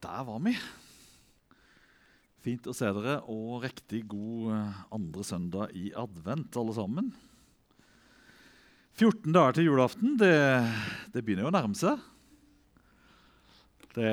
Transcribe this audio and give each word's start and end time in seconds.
Der 0.00 0.22
var 0.24 0.38
vi. 0.40 0.54
Fint 2.40 2.64
å 2.70 2.72
se 2.72 2.88
dere, 2.96 3.18
og 3.28 3.60
riktig 3.66 4.06
god 4.08 4.52
eh, 4.56 4.78
andre 4.96 5.24
søndag 5.28 5.74
i 5.76 5.90
advent, 5.92 6.56
alle 6.56 6.72
sammen. 6.72 7.10
14 8.96 9.28
dager 9.32 9.58
til 9.58 9.68
julaften, 9.68 10.14
det, 10.20 10.32
det 11.12 11.20
begynner 11.24 11.44
jo 11.44 11.50
å 11.50 11.56
nærme 11.56 11.76
seg. 11.76 12.00
Det, 13.92 14.08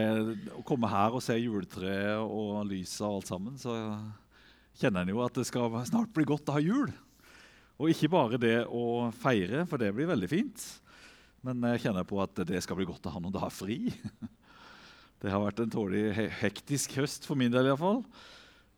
å 0.58 0.64
komme 0.68 0.90
her 0.92 1.16
og 1.16 1.24
se 1.24 1.38
juletreet 1.40 2.20
og 2.20 2.66
lyset 2.68 3.06
og 3.06 3.22
alt 3.22 3.32
sammen, 3.32 3.56
så 3.62 3.78
kjenner 4.82 5.06
en 5.06 5.14
jo 5.14 5.24
at 5.24 5.40
det 5.40 5.48
skal 5.48 5.72
snart 5.88 6.12
bli 6.16 6.28
godt 6.28 6.52
å 6.52 6.58
ha 6.58 6.64
jul. 6.64 6.92
Og 7.78 7.94
ikke 7.94 8.12
bare 8.12 8.42
det 8.42 8.58
å 8.68 9.08
feire, 9.16 9.64
for 9.70 9.80
det 9.80 9.94
blir 9.96 10.10
veldig 10.10 10.32
fint. 10.32 10.68
Men 11.46 11.64
jeg 11.72 11.86
kjenner 11.86 12.08
på 12.10 12.20
at 12.20 12.44
det 12.50 12.60
skal 12.66 12.80
bli 12.80 12.90
godt 12.90 13.08
å 13.08 13.14
ha 13.16 13.24
noen 13.24 13.36
dager 13.38 13.56
fri. 13.56 13.86
Det 15.18 15.32
har 15.34 15.42
vært 15.42 15.64
en 15.64 15.72
tålelig 15.74 16.30
hektisk 16.44 16.94
høst 17.00 17.26
for 17.26 17.40
min 17.40 17.54
del 17.54 17.72
iallfall. 17.72 18.04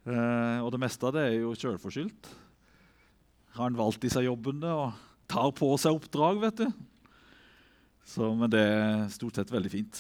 Eh, 0.08 0.60
og 0.64 0.72
det 0.72 0.80
meste 0.80 1.08
av 1.08 1.16
det 1.18 1.26
er 1.28 1.36
jo 1.42 1.56
sjølforskyldt. 1.58 2.30
Har 3.58 3.68
en 3.68 3.80
valgt 3.80 4.06
disse 4.06 4.24
jobbene 4.24 4.72
og 4.72 5.02
tar 5.30 5.52
på 5.58 5.74
seg 5.82 5.98
oppdrag, 5.98 6.40
vet 6.46 6.62
du. 6.64 6.70
Så, 8.08 8.32
men 8.34 8.50
det 8.52 8.64
er 8.64 9.12
stort 9.14 9.38
sett 9.38 9.52
veldig 9.52 9.74
fint. 9.74 10.00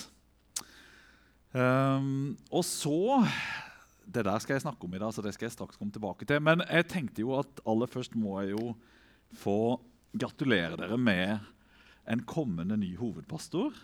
Um, 1.50 2.38
og 2.54 2.62
så 2.62 3.24
Det 4.06 4.22
der 4.22 4.38
skal 4.42 4.56
jeg 4.56 4.62
snakke 4.62 4.86
om 4.86 4.94
i 4.94 5.00
dag, 5.02 5.14
så 5.14 5.22
det 5.22 5.34
skal 5.36 5.48
jeg 5.48 5.54
straks 5.54 5.78
komme 5.78 5.94
tilbake 5.94 6.26
til. 6.26 6.40
Men 6.42 6.64
jeg 6.66 6.88
tenkte 6.90 7.22
jo 7.22 7.36
at 7.38 7.62
aller 7.70 7.90
først 7.90 8.16
må 8.18 8.40
jeg 8.42 8.56
jo 8.56 8.72
få 9.38 9.78
gratulere 10.18 10.80
dere 10.80 10.98
med 10.98 11.38
en 12.10 12.24
kommende 12.26 12.78
ny 12.80 12.96
hovedpastor. 12.98 13.76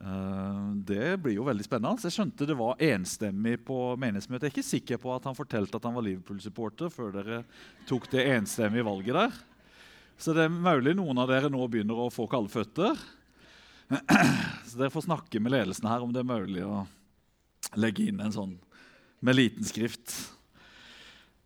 Uh, 0.00 0.72
det 0.88 1.18
blir 1.22 1.36
jo 1.36 1.46
veldig 1.46 1.64
spennende. 1.66 2.02
Jeg 2.06 2.16
skjønte 2.16 2.48
det 2.48 2.56
var 2.58 2.80
enstemmig 2.82 3.58
på 3.66 3.78
menighetsmøtet. 4.00 4.48
Jeg 4.48 4.50
er 4.50 4.56
ikke 4.56 4.70
sikker 4.70 5.02
på 5.02 5.12
at 5.14 5.28
han 5.28 5.38
fortalte 5.38 5.78
at 5.78 5.88
han 5.88 5.96
var 5.96 6.06
Liverpool-supporter 6.06 6.92
før 6.92 7.12
dere 7.18 7.42
tok 7.90 8.08
det 8.14 8.26
enstemmige 8.34 8.86
valget 8.88 9.18
der. 9.18 9.40
Så 10.18 10.34
det 10.36 10.46
er 10.46 10.54
mulig 10.54 10.96
noen 10.98 11.18
av 11.22 11.30
dere 11.30 11.50
nå 11.52 11.64
begynner 11.70 11.98
å 11.98 12.10
få 12.12 12.28
kalde 12.30 12.52
føtter. 12.52 12.98
Så 14.68 14.78
dere 14.78 14.92
får 14.92 15.06
snakke 15.08 15.40
med 15.42 15.54
ledelsen 15.54 15.88
her 15.90 16.04
om 16.04 16.12
det 16.14 16.22
er 16.22 16.30
mulig 16.30 16.66
å 16.66 16.84
legge 17.78 18.08
inn 18.08 18.20
en 18.22 18.34
sånn 18.34 18.54
med 19.22 19.38
liten 19.38 19.66
skrift. 19.66 20.14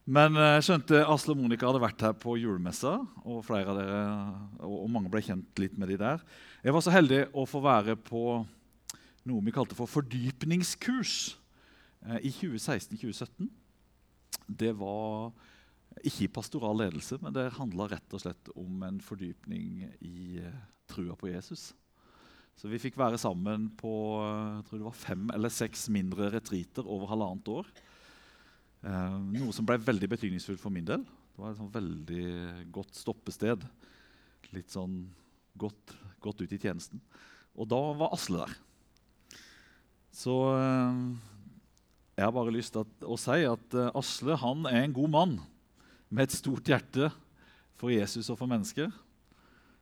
Men 0.07 0.39
jeg 0.39 0.63
skjønte 0.63 1.01
Asle 1.11 1.35
og 1.35 1.41
Monica 1.41 1.67
hadde 1.67 1.83
vært 1.83 2.03
her 2.07 2.13
på 2.15 2.37
julemessa, 2.39 2.93
og 3.27 3.41
flere 3.43 3.73
av 3.73 3.79
dere, 3.81 4.03
og 4.63 4.85
mange 4.95 5.11
ble 5.11 5.19
kjent 5.27 5.59
litt 5.59 5.75
med 5.75 5.91
de 5.91 5.97
der. 5.99 6.23
Jeg 6.63 6.75
var 6.77 6.85
så 6.87 6.95
heldig 6.95 7.25
å 7.35 7.43
få 7.51 7.59
være 7.65 7.97
på 7.99 8.23
noe 9.27 9.43
vi 9.43 9.55
kalte 9.55 9.75
for 9.75 9.91
fordypningskurs 9.91 11.17
eh, 12.07 12.21
i 12.23 12.31
2016-2017. 12.31 13.49
Det 14.47 14.71
var 14.79 15.33
ikke 16.07 16.29
i 16.29 16.31
pastoral 16.39 16.79
ledelse, 16.85 17.19
men 17.23 17.35
det 17.35 17.49
handla 17.57 17.89
rett 17.91 18.15
og 18.15 18.23
slett 18.23 18.53
om 18.55 18.87
en 18.87 19.03
fordypning 19.03 19.89
i 20.05 20.39
uh, 20.45 20.55
trua 20.93 21.17
på 21.19 21.33
Jesus. 21.33 21.73
Så 22.57 22.71
vi 22.71 22.79
fikk 22.81 22.95
være 23.01 23.19
sammen 23.21 23.71
på 23.81 23.91
jeg 24.23 24.69
tror 24.69 24.79
det 24.79 24.87
var 24.87 24.97
fem 25.01 25.27
eller 25.35 25.53
seks 25.53 25.89
mindre 25.93 26.31
retreater 26.37 26.87
over 26.87 27.11
halvannet 27.11 27.51
år. 27.53 27.67
Eh, 28.87 29.15
noe 29.35 29.55
som 29.55 29.67
ble 29.67 29.81
veldig 29.83 30.09
betydningsfullt 30.13 30.63
for 30.63 30.75
min 30.75 30.87
del. 30.87 31.03
Det 31.03 31.43
var 31.43 31.53
et 31.53 31.59
sånn 31.59 31.73
veldig 31.75 32.27
godt 32.75 32.95
stoppested. 32.95 33.65
Litt 34.55 34.71
sånn 34.71 35.01
godt, 35.59 35.97
godt 36.23 36.45
ut 36.45 36.55
i 36.55 36.61
tjenesten. 36.61 37.03
Og 37.59 37.67
da 37.73 37.81
var 37.99 38.15
Asle 38.15 38.45
der. 38.45 38.55
Så 40.15 40.37
eh, 40.55 41.03
jeg 42.17 42.29
har 42.29 42.37
bare 42.37 42.55
lyst 42.55 42.77
til 42.77 43.11
å 43.11 43.19
si 43.21 43.43
at 43.49 43.77
eh, 43.77 43.91
Asle 43.99 44.39
han 44.45 44.65
er 44.71 44.85
en 44.85 44.97
god 44.97 45.15
mann 45.17 45.37
med 46.07 46.29
et 46.29 46.39
stort 46.39 46.71
hjerte 46.71 47.11
for 47.77 47.91
Jesus 47.91 48.31
og 48.31 48.39
for 48.39 48.49
mennesker. 48.49 48.93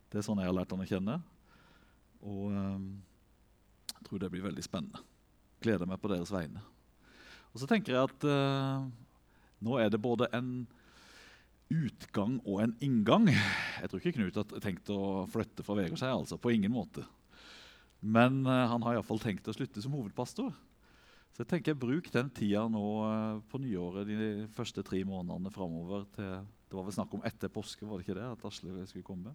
Det 0.09 0.19
er 0.19 0.25
sånn 0.25 0.41
jeg 0.41 0.49
har 0.49 0.57
lært 0.57 0.73
han 0.73 0.81
å 0.81 0.89
kjenne. 0.89 1.21
Og 2.25 2.49
jeg 2.49 4.07
tror 4.07 4.21
det 4.21 4.31
blir 4.33 4.47
veldig 4.47 4.63
spennende. 4.65 5.01
Gleder 5.61 5.85
meg 5.89 6.01
på 6.01 6.09
deres 6.09 6.31
vegne. 6.33 6.63
Og 7.53 7.61
så 7.61 7.67
tenker 7.69 7.93
jeg 7.93 8.09
at 8.09 8.25
nå 9.65 9.79
er 9.81 9.89
det 9.91 10.01
både 10.01 10.29
en 10.35 10.65
utgang 11.73 12.37
og 12.45 12.61
en 12.61 12.75
inngang. 12.83 13.29
Jeg 13.31 13.89
tror 13.89 14.01
ikke 14.01 14.19
Knut 14.19 14.37
har 14.37 14.63
tenkt 14.63 14.89
å 14.93 15.25
flytte 15.31 15.65
fra 15.65 15.77
Vegårshei. 15.79 16.11
Altså, 16.13 16.37
på 16.41 16.53
ingen 16.53 16.73
måte. 16.73 17.05
Men 18.05 18.43
uh, 18.45 18.67
han 18.69 18.83
har 18.85 18.97
iallfall 18.97 19.21
tenkt 19.23 19.47
å 19.49 19.55
slutte 19.55 19.81
som 19.81 19.95
hovedpastor. 19.97 20.53
Så 21.33 21.43
jeg 21.43 21.49
tenker 21.51 21.77
Bruk 21.77 22.07
den 22.13 22.29
tida 22.31 22.63
nå 22.71 22.83
uh, 23.01 23.39
på 23.49 23.59
nyåret 23.63 24.07
de 24.07 24.29
første 24.55 24.85
tre 24.85 25.01
månedene 25.07 25.51
framover 25.51 26.05
til 26.15 26.29
Det 26.69 26.77
var 26.77 26.85
vel 26.85 26.95
snakk 26.95 27.17
om 27.17 27.25
etter 27.27 27.51
påske, 27.53 27.87
var 27.87 27.99
det 27.99 28.05
ikke 28.05 28.19
det? 28.19 28.29
At 28.35 28.45
Asle 28.47 28.85
skulle 28.89 29.07
komme? 29.07 29.33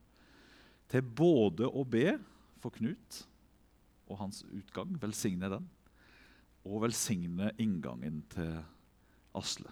Til 0.90 1.02
både 1.02 1.66
å 1.66 1.84
be 1.86 2.14
for 2.62 2.74
Knut 2.74 3.20
og 4.10 4.18
hans 4.22 4.42
utgang. 4.50 4.96
Velsigne 5.02 5.50
den. 5.50 5.68
Og 6.66 6.82
velsigne 6.84 7.52
inngangen 7.62 8.22
til 8.34 8.58
Asle. 9.38 9.70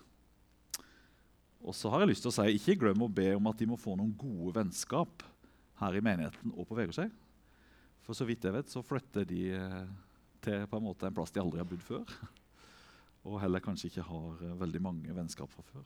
Og 1.64 1.74
så 1.74 1.90
har 1.90 2.02
jeg 2.02 2.12
lyst 2.12 2.24
til 2.24 2.30
å 2.30 2.36
si, 2.36 2.54
Ikke 2.54 2.78
glem 2.78 3.02
å 3.02 3.10
be 3.10 3.32
om 3.36 3.48
at 3.50 3.58
de 3.58 3.66
må 3.68 3.78
få 3.80 3.96
noen 3.98 4.14
gode 4.18 4.54
vennskap 4.60 5.24
her 5.80 5.96
i 5.96 6.02
menigheten 6.04 6.52
og 6.54 6.66
på 6.68 6.78
Vegårshei. 6.78 7.08
For 8.06 8.16
så 8.16 8.26
vidt 8.28 8.46
jeg 8.46 8.54
vet, 8.54 8.70
så 8.72 8.82
flytter 8.86 9.26
de 9.28 9.42
eh, 9.54 9.82
til 10.44 10.64
på 10.70 10.78
en 10.78 10.86
måte 10.86 11.08
en 11.08 11.16
plass 11.16 11.34
de 11.34 11.42
aldri 11.42 11.60
har 11.60 11.68
bodd 11.68 11.84
før. 11.84 12.14
Og 13.28 13.40
heller 13.42 13.60
kanskje 13.60 13.90
ikke 13.90 14.06
har 14.06 14.44
eh, 14.46 14.56
veldig 14.62 14.80
mange 14.80 15.14
vennskap 15.14 15.50
fra 15.52 15.66
før. 15.68 15.84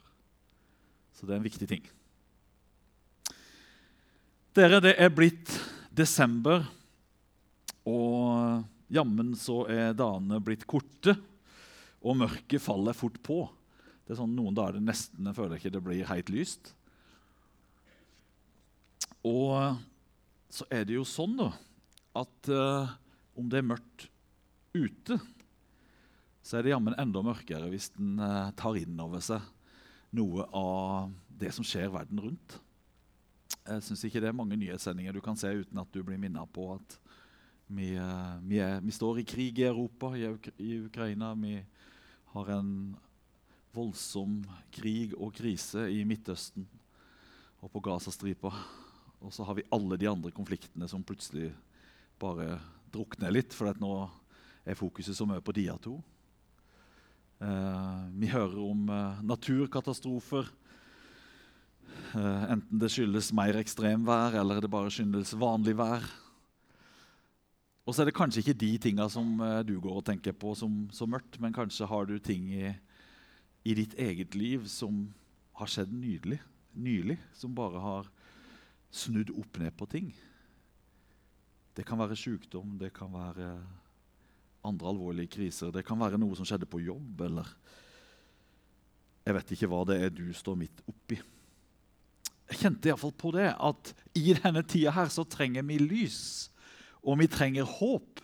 Så 1.13 1.27
det 1.27 1.35
er 1.35 1.41
en 1.41 1.49
viktig 1.49 1.69
ting. 1.69 1.89
Dere, 4.55 4.79
det 4.85 4.95
er 5.01 5.13
blitt 5.13 5.51
desember. 5.91 6.63
Og 7.89 8.63
jammen 8.93 9.33
så 9.39 9.65
er 9.73 9.97
dagene 9.97 10.39
blitt 10.45 10.67
korte, 10.69 11.17
og 12.03 12.19
mørket 12.21 12.63
faller 12.63 12.97
fort 12.97 13.19
på. 13.25 13.43
Det 14.13 14.19
er 14.19 14.27
sånn 14.27 14.35
Noen 14.37 14.53
dager 14.53 14.77
nesten 14.85 15.25
jeg 15.25 15.37
føler 15.39 15.57
ikke 15.57 15.71
det 15.73 15.81
blir 15.81 16.05
helt 16.05 16.29
lyst. 16.29 16.75
Og 19.25 19.79
så 20.53 20.67
er 20.69 20.83
det 20.85 20.99
jo 20.99 21.05
sånn 21.09 21.39
da, 21.39 21.47
at 22.21 22.51
uh, 22.53 22.91
om 23.41 23.47
det 23.49 23.63
er 23.63 23.71
mørkt 23.71 24.05
ute, 24.77 25.17
så 26.45 26.59
er 26.59 26.67
det 26.67 26.75
jammen 26.75 26.99
enda 27.01 27.23
mørkere 27.25 27.71
hvis 27.73 27.89
en 27.97 28.19
uh, 28.21 28.51
tar 28.53 28.77
inn 28.83 29.01
over 29.01 29.25
seg 29.25 29.47
noe 30.13 30.45
av 30.53 31.09
det 31.41 31.55
som 31.57 31.65
skjer 31.65 31.89
verden 31.95 32.21
rundt. 32.21 32.59
Jeg 33.63 33.87
syns 33.87 34.03
ikke 34.05 34.21
det 34.21 34.29
er 34.29 34.37
mange 34.37 34.59
nyhetssendinger 34.61 35.17
du 35.17 35.23
kan 35.25 35.41
se 35.41 35.55
uten 35.63 35.81
at 35.81 35.89
du 35.97 36.03
blir 36.05 36.21
minnet 36.21 36.53
på 36.53 36.67
at 36.75 36.99
vi, 37.73 37.95
uh, 37.97 38.37
vi, 38.45 38.61
er, 38.61 38.77
vi, 38.85 38.93
står 38.93 39.23
i 39.23 39.27
krig 39.33 39.63
i 39.63 39.71
Europa, 39.71 40.13
i, 40.21 40.29
i, 40.61 40.83
Ukraina. 40.85 41.33
Vi 41.41 41.57
har 42.35 42.53
en 42.59 42.75
voldsom 43.73 44.41
krig 44.75 45.15
og 45.17 45.33
krise 45.37 45.87
i 45.93 46.03
Midtøsten 46.09 46.67
og 47.63 47.71
på 47.73 47.83
Gazastripa. 47.85 48.53
Og 49.23 49.33
så 49.33 49.47
har 49.47 49.57
vi 49.57 49.69
alle 49.73 49.99
de 50.01 50.09
andre 50.11 50.33
konfliktene 50.35 50.89
som 50.91 51.05
plutselig 51.07 51.53
bare 52.21 52.59
drukner 52.93 53.33
litt, 53.33 53.55
for 53.55 53.73
nå 53.81 53.95
er 54.69 54.79
fokuset 54.79 55.17
så 55.17 55.27
mye 55.27 55.43
på 55.43 55.55
de 55.57 55.69
to. 55.83 55.97
Eh, 57.43 58.03
vi 58.19 58.31
hører 58.31 58.59
om 58.63 58.89
eh, 58.93 59.23
naturkatastrofer. 59.27 60.51
Eh, 62.15 62.45
enten 62.55 62.83
det 62.83 62.91
skyldes 62.93 63.33
mer 63.35 63.59
ekstremvær 63.59 64.37
eller 64.39 64.61
det 64.63 64.71
bare 64.71 64.93
skyldes 64.93 65.35
vanlig 65.39 65.75
vær. 65.81 66.07
Og 67.83 67.95
så 67.95 68.03
er 68.03 68.11
det 68.11 68.15
kanskje 68.15 68.45
ikke 68.45 68.61
de 68.61 68.71
tinga 68.79 69.09
som 69.11 69.41
uh, 69.43 69.59
du 69.67 69.75
går 69.83 69.97
og 69.99 70.05
tenker 70.07 70.37
på 70.39 70.53
som 70.55 70.85
så 70.95 71.03
mørkt, 71.11 71.41
men 71.43 71.55
kanskje 71.55 71.89
har 71.91 72.07
du 72.07 72.15
ting 72.23 72.45
i, 72.55 72.69
i 73.63 73.75
ditt 73.79 73.95
eget 74.01 74.35
liv 74.35 74.67
som 74.71 75.05
har 75.59 75.71
skjedd 75.71 75.93
nydelig, 75.95 76.41
nylig, 76.75 77.19
som 77.37 77.55
bare 77.55 77.83
har 77.83 78.09
snudd 78.93 79.31
opp 79.39 79.59
ned 79.63 79.75
på 79.79 79.89
ting. 79.91 80.11
Det 81.73 81.87
kan 81.89 82.01
være 82.01 82.19
sykdom, 82.19 82.77
det 82.81 82.93
kan 82.97 83.13
være 83.13 83.53
andre 84.67 84.91
alvorlige 84.91 85.33
kriser, 85.39 85.73
det 85.75 85.85
kan 85.87 86.01
være 86.01 86.21
noe 86.21 86.37
som 86.39 86.47
skjedde 86.47 86.69
på 86.71 86.83
jobb, 86.85 87.29
eller 87.29 87.57
Jeg 89.23 89.35
vet 89.37 89.51
ikke 89.55 89.67
hva 89.71 89.85
det 89.87 89.97
er 90.03 90.11
du 90.11 90.33
står 90.35 90.57
midt 90.59 90.81
oppi. 90.91 91.15
Jeg 92.51 92.59
kjente 92.59 92.89
iallfall 92.91 93.13
på 93.15 93.31
det 93.37 93.53
at 93.55 93.93
i 94.19 94.35
denne 94.35 94.65
tida 94.67 94.91
her 94.91 95.07
så 95.15 95.23
trenger 95.23 95.63
vi 95.63 95.77
lys. 95.79 96.51
Og 97.07 97.21
vi 97.21 97.29
trenger 97.31 97.69
håp. 97.79 98.19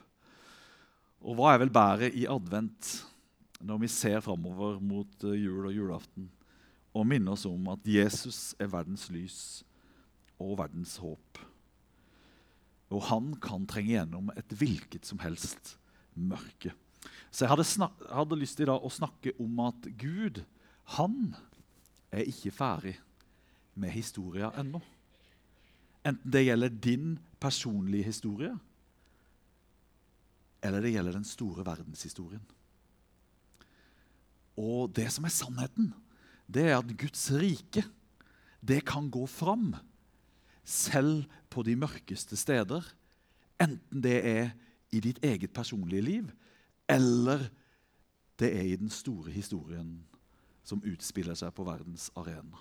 Og 1.23 1.39
hva 1.39 1.53
er 1.53 1.63
vel 1.63 1.71
bedre 1.71 2.11
i 2.11 2.27
advent 2.27 2.91
når 3.59 3.81
vi 3.83 3.91
ser 3.91 4.21
framover 4.23 4.79
mot 4.81 5.25
eh, 5.27 5.39
jul 5.43 5.67
og 5.69 5.75
julaften 5.75 6.29
og 6.97 7.07
minner 7.07 7.35
oss 7.35 7.47
om 7.49 7.69
at 7.73 7.87
Jesus 7.87 8.55
er 8.59 8.71
verdens 8.73 9.09
lys 9.13 9.39
og 10.39 10.57
verdens 10.61 10.97
håp. 11.03 11.41
Og 12.95 13.05
han 13.11 13.35
kan 13.43 13.67
trenge 13.69 13.93
gjennom 13.93 14.31
et 14.39 14.55
hvilket 14.57 15.07
som 15.07 15.21
helst 15.23 15.77
mørke. 16.15 16.73
Så 17.31 17.45
jeg 17.45 17.53
hadde, 17.53 17.91
hadde 18.09 18.39
lyst 18.41 18.59
til 18.59 18.73
å 18.73 18.91
snakke 18.91 19.35
om 19.43 19.61
at 19.67 19.91
Gud, 20.01 20.43
han 20.97 21.35
er 22.11 22.31
ikke 22.31 22.55
ferdig 22.55 22.97
med 23.79 23.93
historia 23.93 24.51
ennå. 24.59 24.81
Enten 26.09 26.33
det 26.33 26.47
gjelder 26.47 26.73
din 26.73 27.19
personlige 27.43 28.09
historie, 28.09 28.55
eller 30.65 30.83
det 30.83 30.95
gjelder 30.95 31.19
den 31.19 31.29
store 31.29 31.67
verdenshistorien. 31.67 32.43
Og 34.59 34.91
det 34.97 35.07
som 35.15 35.27
er 35.27 35.35
sannheten, 35.35 35.93
det 36.51 36.67
er 36.67 36.79
at 36.81 36.97
Guds 36.99 37.29
rike 37.39 37.85
det 38.59 38.83
kan 38.89 39.07
gå 39.11 39.23
fram 39.31 39.71
selv 40.67 41.29
på 41.49 41.63
de 41.63 41.77
mørkeste 41.79 42.37
steder. 42.37 42.83
Enten 43.63 44.03
det 44.03 44.19
er 44.27 44.51
i 44.91 45.01
ditt 45.05 45.21
eget 45.25 45.53
personlige 45.55 46.03
liv, 46.03 46.31
eller 46.89 47.47
det 48.41 48.51
er 48.57 48.67
i 48.67 48.79
den 48.81 48.91
store 48.91 49.31
historien 49.31 50.01
som 50.67 50.83
utspiller 50.85 51.37
seg 51.39 51.53
på 51.55 51.65
verdens 51.67 52.09
arena. 52.19 52.59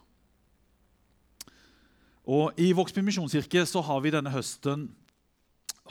Og 2.28 2.52
I 2.60 2.74
Vågsby 2.76 3.02
misjonskirke 3.08 3.64
så 3.68 3.82
har 3.88 4.02
vi 4.04 4.12
denne 4.12 4.32
høsten 4.34 4.90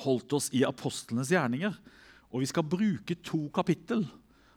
holdt 0.04 0.34
oss 0.36 0.50
i 0.52 0.66
apostlenes 0.68 1.32
gjerninger. 1.32 1.72
Og 2.28 2.42
Vi 2.42 2.48
skal 2.50 2.66
bruke 2.68 3.16
to 3.24 3.46
kapittel. 3.48 4.04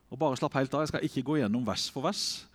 Og 0.10 0.20
bare 0.20 0.38
slapp 0.40 0.56
helt 0.58 0.74
av, 0.74 0.82
Jeg 0.82 0.92
skal 0.94 1.06
ikke 1.06 1.26
gå 1.28 1.38
gjennom 1.40 1.66
vers 1.66 1.90
for 1.94 2.08
vers. 2.08 2.46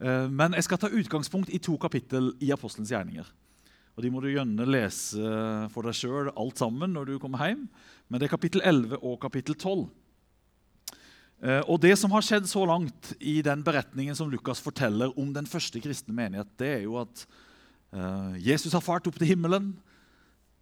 Eh, 0.00 0.26
men 0.28 0.54
jeg 0.54 0.64
skal 0.64 0.78
ta 0.78 0.88
utgangspunkt 0.88 1.50
i 1.50 1.58
to 1.58 1.76
kapittel 1.78 2.32
i 2.40 2.50
Apostelens 2.50 2.90
gjerninger. 2.90 3.26
Og 3.96 4.02
De 4.02 4.10
må 4.10 4.20
du 4.20 4.30
gjerne 4.30 4.66
lese 4.66 5.18
for 5.70 5.82
deg 5.82 5.94
sjøl 5.94 6.30
alt 6.34 6.58
sammen 6.58 6.92
når 6.92 7.06
du 7.06 7.18
kommer 7.18 7.42
hjem. 7.46 7.68
Men 8.08 8.20
det 8.20 8.28
er 8.28 8.36
kapittel 8.36 8.62
11 8.64 8.98
og 9.02 9.20
kapittel 9.20 9.54
12. 9.54 9.88
Eh, 11.42 11.62
og 11.66 11.80
Det 11.80 11.96
som 11.98 12.10
har 12.10 12.22
skjedd 12.22 12.48
så 12.48 12.64
langt 12.66 13.14
i 13.20 13.42
den 13.42 13.62
beretningen 13.62 14.16
som 14.16 14.30
Lukas 14.30 14.60
forteller 14.60 15.12
om 15.18 15.32
den 15.32 15.46
første 15.46 15.80
kristne 15.80 16.14
menighet, 16.14 16.48
det 16.58 16.74
er 16.78 16.82
jo 16.88 16.98
at 17.00 17.26
Eh, 17.90 18.34
Jesus 18.38 18.72
har 18.72 18.84
fart 18.84 19.06
opp 19.10 19.18
til 19.18 19.32
himmelen. 19.32 19.72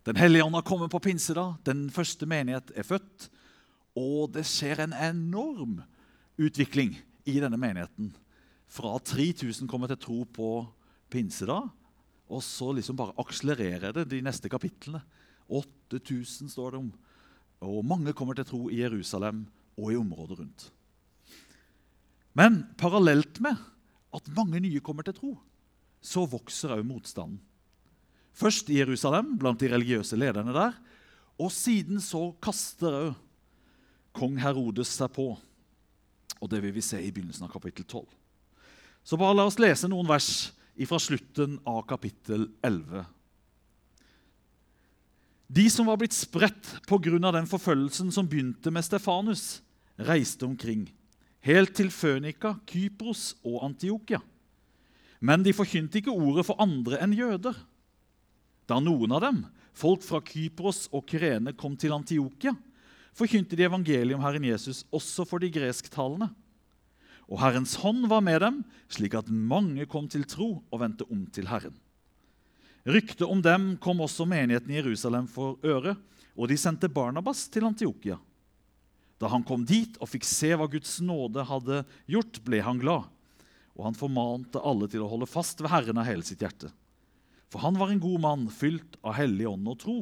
Den 0.09 0.17
hellige 0.17 0.45
ånd 0.45 0.57
har 0.57 0.65
kommet 0.65 0.91
på 0.91 1.01
pinsedag. 1.05 1.59
Den 1.67 1.89
første 1.93 2.27
menighet 2.27 2.73
er 2.75 2.87
født. 2.87 3.29
Og 3.99 4.33
det 4.33 4.47
skjer 4.49 4.85
en 4.85 4.95
enorm 4.97 5.83
utvikling 6.39 6.95
i 7.29 7.37
denne 7.43 7.59
menigheten. 7.61 8.13
Fra 8.69 8.95
3000 9.01 9.69
kommer 9.71 9.91
til 9.91 10.01
tro 10.01 10.23
på 10.25 10.51
pinsedag, 11.11 11.69
og 12.29 12.43
så 12.45 12.71
liksom 12.77 12.99
bare 12.99 13.17
akselererer 13.21 13.95
det 13.97 14.09
de 14.11 14.21
neste 14.25 14.51
kapitlene. 14.53 15.01
8000 15.49 16.51
står 16.53 16.75
det 16.75 16.83
om. 16.83 16.91
Og 17.65 17.85
mange 17.87 18.13
kommer 18.13 18.37
til 18.37 18.47
tro 18.47 18.67
i 18.71 18.83
Jerusalem 18.83 19.47
og 19.79 19.93
i 19.93 19.99
området 19.99 20.39
rundt. 20.39 20.67
Men 22.37 22.63
parallelt 22.79 23.41
med 23.43 23.57
at 24.15 24.29
mange 24.37 24.61
nye 24.63 24.83
kommer 24.85 25.07
til 25.07 25.17
tro, 25.17 25.33
så 26.01 26.27
vokser 26.29 26.77
òg 26.77 26.85
motstanden. 26.87 27.41
Først 28.39 28.69
i 28.71 28.79
Jerusalem, 28.79 29.33
blant 29.41 29.59
de 29.59 29.71
religiøse 29.73 30.17
lederne 30.17 30.53
der. 30.55 30.77
Og 31.43 31.51
siden 31.51 31.99
så 32.03 32.29
kaster 32.43 32.95
òg 32.95 33.17
kong 34.15 34.39
Herodes 34.43 34.93
seg 34.95 35.11
på. 35.15 35.33
Og 36.39 36.51
det 36.51 36.63
vil 36.63 36.75
vi 36.75 36.85
se 36.85 37.01
i 37.03 37.11
begynnelsen 37.13 37.47
av 37.47 37.53
kapittel 37.53 37.85
12. 37.85 38.07
Så 39.05 39.19
bare 39.19 39.37
la 39.39 39.47
oss 39.49 39.59
lese 39.61 39.89
noen 39.91 40.09
vers 40.09 40.51
fra 40.87 40.99
slutten 41.03 41.57
av 41.67 41.83
kapittel 41.91 42.47
11. 42.63 43.07
De 45.49 45.65
som 45.73 45.89
var 45.89 45.97
blitt 45.97 46.13
spredt 46.13 46.75
pga. 46.87 47.33
den 47.33 47.49
forfølgelsen 47.49 48.13
som 48.13 48.29
begynte 48.29 48.71
med 48.71 48.85
Stefanus, 48.85 49.63
reiste 49.97 50.45
omkring, 50.45 50.93
helt 51.41 51.75
til 51.75 51.91
Fønika, 51.91 52.59
Kypros 52.67 53.35
og 53.43 53.65
Antiokia. 53.65 54.21
Men 55.21 55.43
de 55.43 55.53
forkynte 55.53 55.99
ikke 55.99 56.15
ordet 56.15 56.47
for 56.47 56.61
andre 56.61 57.01
enn 57.03 57.17
jøder. 57.17 57.57
Da 58.69 58.79
noen 58.79 59.11
av 59.13 59.25
dem, 59.25 59.47
folk 59.73 60.05
fra 60.05 60.21
Kypros 60.21 60.87
og 60.93 61.07
Kyrene, 61.09 61.57
kom 61.57 61.77
til 61.77 61.97
Antiokia, 61.97 62.53
forkynte 63.19 63.59
de 63.59 63.67
evangeliet 63.67 64.17
om 64.17 64.23
Herren 64.25 64.47
Jesus 64.47 64.85
også 64.95 65.27
for 65.29 65.43
de 65.43 65.51
gresktalende. 65.53 66.31
Og 67.29 67.43
Herrens 67.43 67.75
hånd 67.83 68.07
var 68.09 68.23
med 68.25 68.41
dem, 68.41 68.63
slik 68.89 69.19
at 69.19 69.29
mange 69.29 69.85
kom 69.91 70.07
til 70.09 70.25
tro 70.29 70.63
og 70.63 70.81
vendte 70.81 71.07
om 71.13 71.27
til 71.35 71.51
Herren. 71.51 71.75
Ryktet 72.89 73.27
om 73.27 73.43
dem 73.45 73.75
kom 73.83 74.01
også 74.01 74.25
menigheten 74.25 74.73
i 74.73 74.79
Jerusalem 74.79 75.27
for 75.29 75.59
øre, 75.67 75.99
og 76.39 76.49
de 76.49 76.57
sendte 76.57 76.89
Barnabas 76.89 77.45
til 77.53 77.67
Antiokia. 77.69 78.17
Da 79.19 79.29
han 79.29 79.45
kom 79.45 79.67
dit 79.67 79.99
og 79.99 80.09
fikk 80.09 80.25
se 80.25 80.55
hva 80.57 80.71
Guds 80.71 81.01
nåde 81.05 81.45
hadde 81.45 81.83
gjort, 82.09 82.41
ble 82.47 82.63
han 82.65 82.81
glad 82.81 83.11
og 83.79 83.87
han 83.87 83.97
formante 83.97 84.61
alle 84.67 84.89
til 84.91 85.05
å 85.05 85.09
holde 85.11 85.29
fast 85.31 85.63
ved 85.63 85.71
Herren 85.71 86.01
av 86.03 86.09
hele 86.09 86.27
sitt 86.27 86.43
hjerte. 86.43 86.73
For 87.49 87.63
han 87.63 87.79
var 87.79 87.93
en 87.93 88.03
god 88.03 88.21
mann, 88.21 88.49
fylt 88.51 88.99
av 89.07 89.15
hellig 89.17 89.47
ånd 89.49 89.71
og 89.71 89.79
tro. 89.81 89.99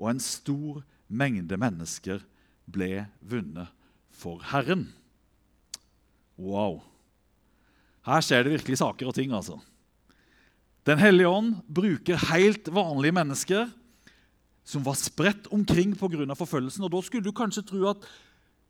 Og 0.00 0.06
en 0.08 0.22
stor 0.24 0.80
mengde 1.10 1.58
mennesker 1.58 2.22
ble 2.70 3.04
vunnet 3.20 3.68
for 4.14 4.40
Herren. 4.52 4.86
Wow. 6.40 6.80
Her 8.06 8.22
skjer 8.24 8.46
det 8.46 8.54
virkelig 8.54 8.80
saker 8.80 9.10
og 9.10 9.16
ting, 9.18 9.34
altså. 9.36 9.58
Den 10.88 11.00
hellige 11.02 11.28
ånd 11.28 11.58
bruker 11.68 12.22
helt 12.30 12.70
vanlige 12.72 13.14
mennesker 13.18 13.68
som 14.64 14.84
var 14.86 14.96
spredt 14.96 15.50
omkring 15.52 15.92
pga. 15.98 16.34
forfølgelsen. 16.34 16.84
Og 16.84 16.92
da 16.92 17.02
skulle 17.02 17.24
du 17.24 17.32
kanskje 17.32 17.66
tro 17.66 17.84
at 17.90 18.06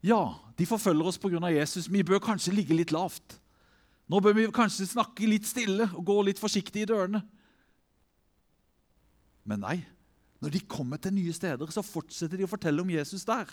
ja, 0.03 0.35
de 0.59 0.67
forfølger 0.67 1.07
oss 1.07 1.19
pga. 1.19 1.53
Jesus. 1.53 1.91
Vi 1.93 2.03
bør 2.03 2.19
kanskje 2.19 2.55
ligge 2.55 2.75
litt 2.75 2.93
lavt. 2.93 3.39
Nå 4.09 4.21
bør 4.21 4.35
vi 4.35 4.49
kanskje 4.51 4.89
snakke 4.89 5.29
litt 5.29 5.47
stille 5.47 5.87
og 5.95 6.05
gå 6.05 6.23
litt 6.27 6.41
forsiktig 6.41 6.83
i 6.83 6.89
dørene. 6.89 7.23
Men 9.45 9.63
nei. 9.63 9.79
Når 10.41 10.55
de 10.55 10.63
kommer 10.65 11.01
til 11.01 11.15
nye 11.15 11.33
steder, 11.37 11.71
så 11.73 11.85
fortsetter 11.85 12.41
de 12.41 12.47
å 12.47 12.51
fortelle 12.51 12.83
om 12.83 12.93
Jesus 12.93 13.27
der. 13.29 13.51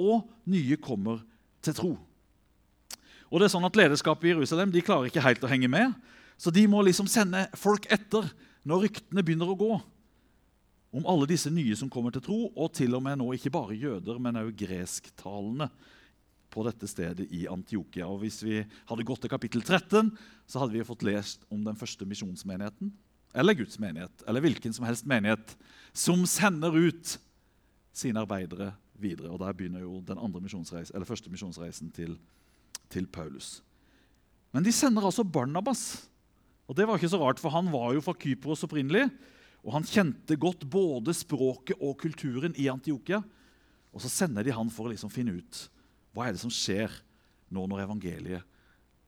Og 0.00 0.24
nye 0.48 0.78
kommer 0.80 1.20
til 1.64 1.76
tro. 1.76 1.92
Og 3.30 3.40
det 3.40 3.48
er 3.48 3.54
sånn 3.54 3.66
at 3.66 3.76
Lederskapet 3.76 4.28
i 4.28 4.34
Jerusalem 4.34 4.72
de 4.72 4.84
klarer 4.84 5.10
ikke 5.10 5.24
helt 5.24 5.44
å 5.44 5.50
henge 5.50 5.70
med. 5.70 5.92
Så 6.40 6.52
de 6.54 6.64
må 6.70 6.82
liksom 6.84 7.08
sende 7.10 7.46
folk 7.58 7.86
etter 7.92 8.26
når 8.64 8.86
ryktene 8.86 9.24
begynner 9.24 9.52
å 9.52 9.58
gå 9.58 9.74
om 10.94 11.06
alle 11.10 11.26
disse 11.26 11.50
nye 11.50 11.74
som 11.76 11.90
kommer 11.90 12.14
til 12.14 12.22
tro, 12.22 12.38
og 12.54 12.70
til 12.76 12.94
og 12.94 13.02
med 13.02 13.18
nå 13.18 13.32
ikke 13.34 13.52
bare 13.52 13.74
jøder, 13.74 14.20
men 14.22 14.38
også 14.38 14.54
gresktalende 14.60 15.66
på 16.54 16.62
dette 16.68 16.86
stedet 16.86 17.26
i 17.34 17.48
Antiokia. 17.50 18.06
Og 18.06 18.22
Hvis 18.22 18.38
vi 18.46 18.60
hadde 18.62 19.06
gått 19.06 19.24
til 19.24 19.32
kapittel 19.32 19.64
13, 19.64 20.12
så 20.46 20.62
hadde 20.62 20.76
vi 20.76 20.86
fått 20.86 21.02
lest 21.06 21.42
om 21.50 21.64
den 21.66 21.78
første 21.78 22.06
misjonsmenigheten. 22.06 22.92
Eller 23.34 23.56
Guds 23.58 23.78
menighet, 23.82 24.22
eller 24.28 24.44
hvilken 24.44 24.72
som 24.72 24.86
helst 24.86 25.06
menighet 25.10 25.56
som 25.94 26.22
sender 26.26 26.74
ut 26.74 27.16
sine 27.94 28.22
arbeidere 28.22 28.72
videre. 28.98 29.32
Og 29.32 29.40
Der 29.42 29.52
begynner 29.52 29.82
jo 29.82 30.00
den 30.06 31.06
første 31.06 31.30
misjonsreisen 31.30 31.90
til, 31.90 32.18
til 32.90 33.06
Paulus. 33.06 33.62
Men 34.52 34.64
de 34.64 34.72
sender 34.72 35.02
altså 35.02 35.24
Barnabas. 35.24 36.08
Og 36.68 36.76
Det 36.76 36.86
var 36.86 36.96
ikke 36.96 37.08
så 37.08 37.20
rart, 37.20 37.40
for 37.40 37.50
han 37.50 37.72
var 37.72 37.92
jo 37.94 38.00
fra 38.00 38.14
Kypros 38.14 38.64
opprinnelig. 38.64 39.10
Og 39.64 39.72
han 39.72 39.84
kjente 39.84 40.36
godt 40.36 40.68
både 40.70 41.14
språket 41.14 41.76
og 41.80 41.98
kulturen 41.98 42.54
i 42.56 42.68
Antiokia. 42.68 43.22
Og 43.92 44.02
så 44.02 44.08
sender 44.08 44.44
de 44.44 44.52
han 44.52 44.70
for 44.70 44.86
å 44.86 44.92
liksom 44.92 45.10
finne 45.10 45.38
ut 45.38 45.68
hva 46.14 46.28
er 46.28 46.36
det 46.36 46.44
som 46.44 46.52
skjer 46.52 46.92
nå 47.50 47.64
når 47.66 47.88
evangeliet 47.88 48.46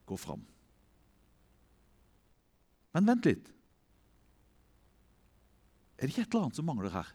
går 0.07 0.19
fram? 0.19 0.41
Men 2.91 3.07
vent 3.07 3.29
litt. 3.29 3.45
Er 5.97 6.05
det 6.05 6.13
ikke 6.13 6.27
et 6.27 6.29
eller 6.29 6.47
annet 6.47 6.59
som 6.59 6.67
mangler 6.69 6.93
her? 6.93 7.09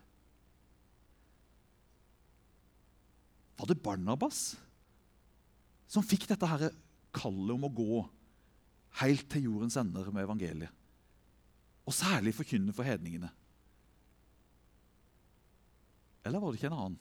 Var 3.61 3.71
det 3.71 3.83
Barnabas 3.83 4.41
som 5.93 6.03
fikk 6.03 6.27
dette 6.31 6.49
her 6.49 6.73
kallet 7.15 7.55
om 7.55 7.69
å 7.69 7.71
gå 7.71 8.01
helt 9.03 9.29
til 9.31 9.47
jordens 9.47 9.79
ender 9.79 10.11
med 10.11 10.27
evangeliet? 10.27 10.73
Og 11.87 11.95
særlig 11.95 12.35
forkynne 12.35 12.75
for 12.75 12.87
hedningene? 12.87 13.31
Eller 16.27 16.43
var 16.43 16.51
det 16.51 16.59
ikke 16.61 16.71
en 16.71 16.79
annen? 16.79 17.01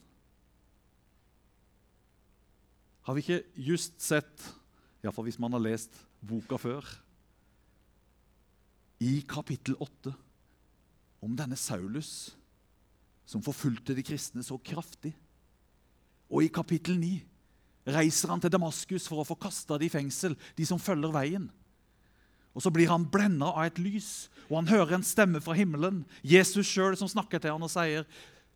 Har 3.05 3.17
vi 3.17 3.23
ikke 3.25 3.43
just 3.57 3.97
sett, 4.01 4.45
iallfall 5.01 5.25
hvis 5.25 5.39
man 5.41 5.57
har 5.57 5.63
lest 5.63 5.97
boka 6.21 6.57
før, 6.61 6.85
i 9.01 9.23
kapittel 9.25 9.73
8 9.81 10.13
om 11.21 11.35
denne 11.37 11.57
Saulus 11.59 12.31
som 13.29 13.43
forfulgte 13.45 13.95
de 13.95 14.03
kristne 14.05 14.43
så 14.43 14.57
kraftig? 14.57 15.13
Og 16.31 16.45
i 16.45 16.51
kapittel 16.53 16.97
9 16.99 17.19
reiser 17.91 18.31
han 18.31 18.41
til 18.41 18.53
Damaskus 18.53 19.07
for 19.09 19.21
å 19.21 19.27
få 19.27 19.37
kasta 19.41 19.77
de 19.79 19.87
i 19.87 19.93
fengsel, 19.93 20.35
de 20.57 20.67
som 20.67 20.81
følger 20.81 21.13
veien. 21.13 21.49
Og 22.51 22.61
Så 22.61 22.71
blir 22.71 22.89
han 22.91 23.07
blenda 23.07 23.47
av 23.53 23.69
et 23.69 23.79
lys, 23.79 24.29
og 24.49 24.57
han 24.59 24.67
hører 24.67 24.97
en 24.97 25.07
stemme 25.07 25.39
fra 25.41 25.55
himmelen. 25.55 26.03
Jesus 26.23 26.67
sjøl 26.67 26.97
som 26.99 27.07
snakker 27.07 27.39
til 27.39 27.53
han 27.53 27.63
og 27.63 27.71
sier, 27.71 28.05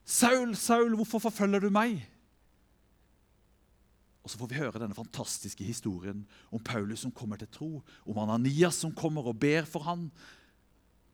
'Saul, 0.05 0.55
Saul, 0.55 0.95
hvorfor 0.95 1.19
forfølger 1.19 1.59
du 1.59 1.69
meg?' 1.69 2.05
Og 4.23 4.29
så 4.29 4.37
får 4.37 4.47
vi 4.49 4.57
høre 4.57 4.79
denne 4.81 4.97
fantastiske 4.97 5.63
historien 5.63 6.25
om 6.51 6.59
Paulus 6.59 6.99
som 6.99 7.11
kommer 7.11 7.37
til 7.37 7.47
tro, 7.47 7.83
om 8.05 8.17
Ananias 8.17 8.75
som 8.81 8.91
kommer 8.91 9.27
og 9.27 9.39
ber 9.39 9.65
for 9.65 9.85
han, 9.85 10.11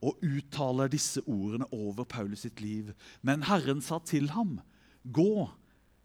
og 0.01 0.17
uttaler 0.25 0.89
disse 0.89 1.21
ordene 1.29 1.67
over 1.71 2.07
Paulus 2.09 2.45
sitt 2.45 2.61
liv. 2.61 2.91
Men 3.21 3.45
Herren 3.45 3.81
sa 3.81 3.99
til 3.99 4.29
ham, 4.33 4.59
'Gå, 5.05 5.49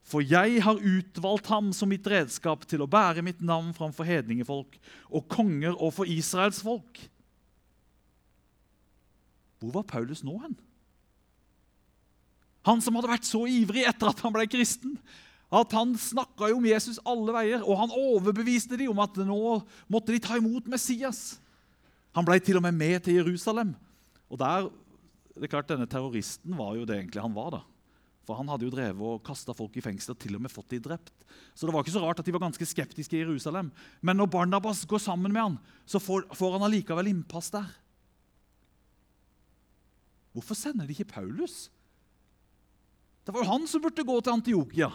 for 0.03 0.21
jeg 0.21 0.63
har 0.63 0.79
utvalgt 0.79 1.47
ham 1.47 1.73
som 1.73 1.89
mitt 1.89 2.07
redskap 2.07 2.67
til 2.67 2.83
å 2.83 2.89
bære 2.89 3.23
mitt 3.23 3.41
navn 3.43 3.75
framfor 3.75 4.05
hedningefolk 4.05 4.79
og 5.11 5.29
konger 5.29 5.75
og 5.83 5.93
for 5.95 6.05
Israels 6.05 6.63
folk.' 6.63 7.09
Hvor 9.59 9.73
var 9.73 9.83
Paulus 9.83 10.23
nå 10.23 10.39
hen? 10.39 10.57
Han 12.67 12.83
som 12.83 12.95
hadde 12.95 13.09
vært 13.09 13.25
så 13.25 13.47
ivrig 13.47 13.87
etter 13.87 14.11
at 14.11 14.21
han 14.21 14.35
ble 14.35 14.47
kristen, 14.47 14.99
at 15.55 15.73
han 15.73 15.95
snakka 15.95 16.51
om 16.55 16.65
Jesus 16.67 16.99
alle 17.07 17.33
veier, 17.33 17.63
og 17.63 17.79
han 17.79 17.95
overbeviste 17.95 18.77
dem 18.77 18.91
om 18.91 18.99
at 18.99 19.17
nå 19.17 19.63
måtte 19.89 20.13
de 20.13 20.19
ta 20.19 20.37
imot 20.37 20.67
Messias. 20.67 21.39
Han 22.19 22.27
ble 22.27 22.41
til 22.43 22.59
og 22.59 22.65
med 22.67 22.75
med 22.75 23.05
til 23.07 23.21
Jerusalem. 23.21 23.75
Og 24.33 24.41
der, 24.41 24.69
det 25.37 25.47
er 25.47 25.53
klart 25.53 25.71
Denne 25.71 25.89
terroristen 25.91 26.57
var 26.59 26.75
jo 26.79 26.87
det 26.89 26.99
egentlig 26.99 27.23
han 27.23 27.37
var. 27.37 27.51
da. 27.59 27.63
For 28.27 28.35
Han 28.35 28.49
hadde 28.51 28.67
jo 28.67 28.75
drevet 28.75 29.07
og 29.07 29.23
kasta 29.27 29.55
folk 29.55 29.77
i 29.79 29.85
fengsel 29.85 30.17
og 30.17 30.21
til 30.23 30.35
og 30.35 30.43
med 30.43 30.51
fått 30.51 30.73
de 30.75 30.81
drept. 30.83 31.13
Så 31.55 31.67
det 31.67 31.75
var 31.75 31.85
ikke 31.85 31.95
så 31.95 32.03
rart 32.03 32.19
at 32.19 32.27
de 32.27 32.35
var 32.35 32.43
ganske 32.43 32.67
skeptiske 32.67 33.15
i 33.15 33.23
Jerusalem. 33.23 33.71
Men 34.03 34.19
når 34.19 34.33
Barnabas 34.35 34.83
går 34.89 35.03
sammen 35.05 35.31
med 35.31 35.43
han, 35.43 35.59
så 35.87 36.03
får, 36.03 36.27
får 36.35 36.57
han 36.57 36.67
allikevel 36.67 37.13
innpass 37.13 37.53
der. 37.55 37.71
Hvorfor 40.35 40.59
sender 40.59 40.89
de 40.89 40.93
ikke 40.93 41.15
Paulus? 41.15 41.69
Det 43.25 43.33
var 43.35 43.45
jo 43.45 43.53
han 43.55 43.71
som 43.71 43.83
burde 43.83 44.05
gå 44.07 44.19
til 44.21 44.35
Antiokia. 44.35 44.91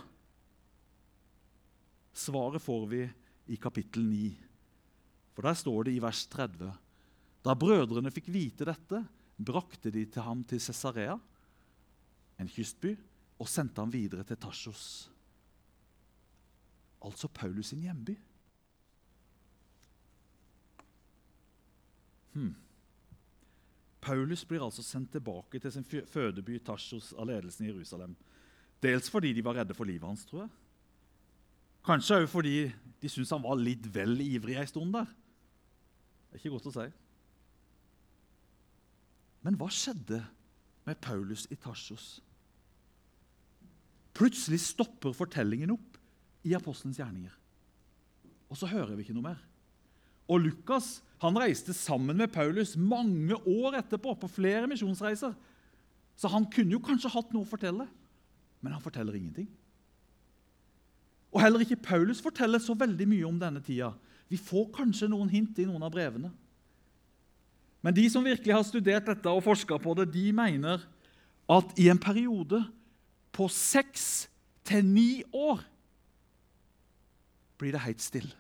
Svaret 2.12 2.62
får 2.62 2.84
vi 2.92 3.02
i 3.52 3.58
kapittel 3.60 4.04
9. 4.06 4.28
For 5.32 5.48
der 5.48 5.56
står 5.58 5.88
det 5.88 5.96
i 5.96 6.04
vers 6.04 6.26
30.: 6.28 6.68
Da 7.42 7.56
brødrene 7.56 8.12
fikk 8.12 8.28
vite 8.32 8.68
dette, 8.68 9.02
brakte 9.46 9.92
de 9.94 10.06
til 10.06 10.26
ham 10.26 10.44
til 10.48 10.62
Cesarea, 10.62 11.18
en 12.40 12.50
kystby, 12.50 12.96
og 13.42 13.50
sendte 13.50 13.82
ham 13.82 13.94
videre 13.94 14.24
til 14.28 14.38
Tasjos, 14.38 15.12
Altså 17.02 17.28
Paulus 17.28 17.72
sin 17.72 17.82
hjemby. 17.82 18.14
Hmm. 22.34 22.56
Paulus 24.02 24.46
blir 24.46 24.62
altså 24.62 24.84
sendt 24.84 25.12
tilbake 25.12 25.60
til 25.60 25.72
sin 25.72 25.86
fødeby 25.86 26.60
Tasjos 26.66 27.12
av 27.18 27.26
ledelsen 27.26 27.66
i 27.66 27.72
Jerusalem. 27.72 28.16
Dels 28.82 29.10
fordi 29.10 29.34
de 29.34 29.44
var 29.46 29.58
redde 29.58 29.74
for 29.74 29.90
livet 29.90 30.08
hans, 30.08 30.26
tror 30.26 30.46
jeg. 30.46 30.50
Kanskje 31.86 32.22
òg 32.22 32.28
fordi 32.30 32.56
de 33.02 33.10
syntes 33.10 33.34
han 33.34 33.44
var 33.44 33.58
litt 33.58 33.88
vel 33.94 34.22
ivrig 34.22 34.60
ei 34.62 34.70
stund 34.70 34.94
der. 34.94 35.10
Det 36.30 36.38
er 36.38 36.42
ikke 36.44 36.54
godt 36.54 36.70
å 36.70 36.74
si. 36.78 36.88
Men 39.42 39.58
hva 39.58 39.70
skjedde 39.74 40.22
med 40.88 41.00
Paulus 41.02 41.48
i 41.52 41.58
Tarsos? 41.60 42.20
Plutselig 44.18 44.60
stopper 44.64 45.16
fortellingen 45.16 45.74
opp 45.74 45.98
i 46.46 46.54
apostelens 46.58 47.00
gjerninger. 47.00 47.34
Og 48.52 48.60
så 48.60 48.68
hører 48.70 48.94
vi 48.98 49.06
ikke 49.06 49.16
noe 49.16 49.32
mer. 49.32 49.40
Og 50.32 50.44
Lukas 50.44 51.00
han 51.22 51.38
reiste 51.38 51.74
sammen 51.78 52.18
med 52.18 52.32
Paulus 52.34 52.74
mange 52.78 53.36
år 53.46 53.78
etterpå 53.78 54.16
på 54.18 54.30
flere 54.32 54.68
misjonsreiser. 54.70 55.34
Så 56.18 56.30
han 56.32 56.48
kunne 56.52 56.76
jo 56.76 56.84
kanskje 56.84 57.12
hatt 57.14 57.34
noe 57.34 57.46
å 57.46 57.50
fortelle, 57.50 57.86
men 58.62 58.74
han 58.74 58.84
forteller 58.84 59.18
ingenting. 59.18 59.48
Og 61.32 61.40
Heller 61.44 61.64
ikke 61.64 61.80
Paulus 61.80 62.20
forteller 62.22 62.60
så 62.60 62.76
veldig 62.78 63.08
mye 63.08 63.28
om 63.28 63.38
denne 63.40 63.62
tida. 63.64 63.94
Vi 64.28 64.40
får 64.40 64.72
kanskje 64.76 65.10
noen 65.12 65.30
hint 65.32 65.60
i 65.62 65.68
noen 65.68 65.86
av 65.86 65.94
brevene. 65.94 66.32
Men 67.82 67.96
de 67.98 68.06
som 68.14 68.26
virkelig 68.26 68.54
har 68.54 68.66
studert 68.66 69.08
dette 69.10 69.32
og 69.32 69.44
forska 69.46 69.78
på 69.82 69.96
det, 69.98 70.12
de 70.14 70.30
mener 70.36 70.84
at 71.50 71.74
i 71.82 71.90
en 71.92 72.00
periode 72.00 72.62
på 73.34 73.48
seks 73.52 74.28
til 74.68 74.86
ni 74.86 75.24
år 75.34 75.64
blir 77.62 77.74
det 77.74 77.84
helt 77.84 78.04
stille. 78.04 78.36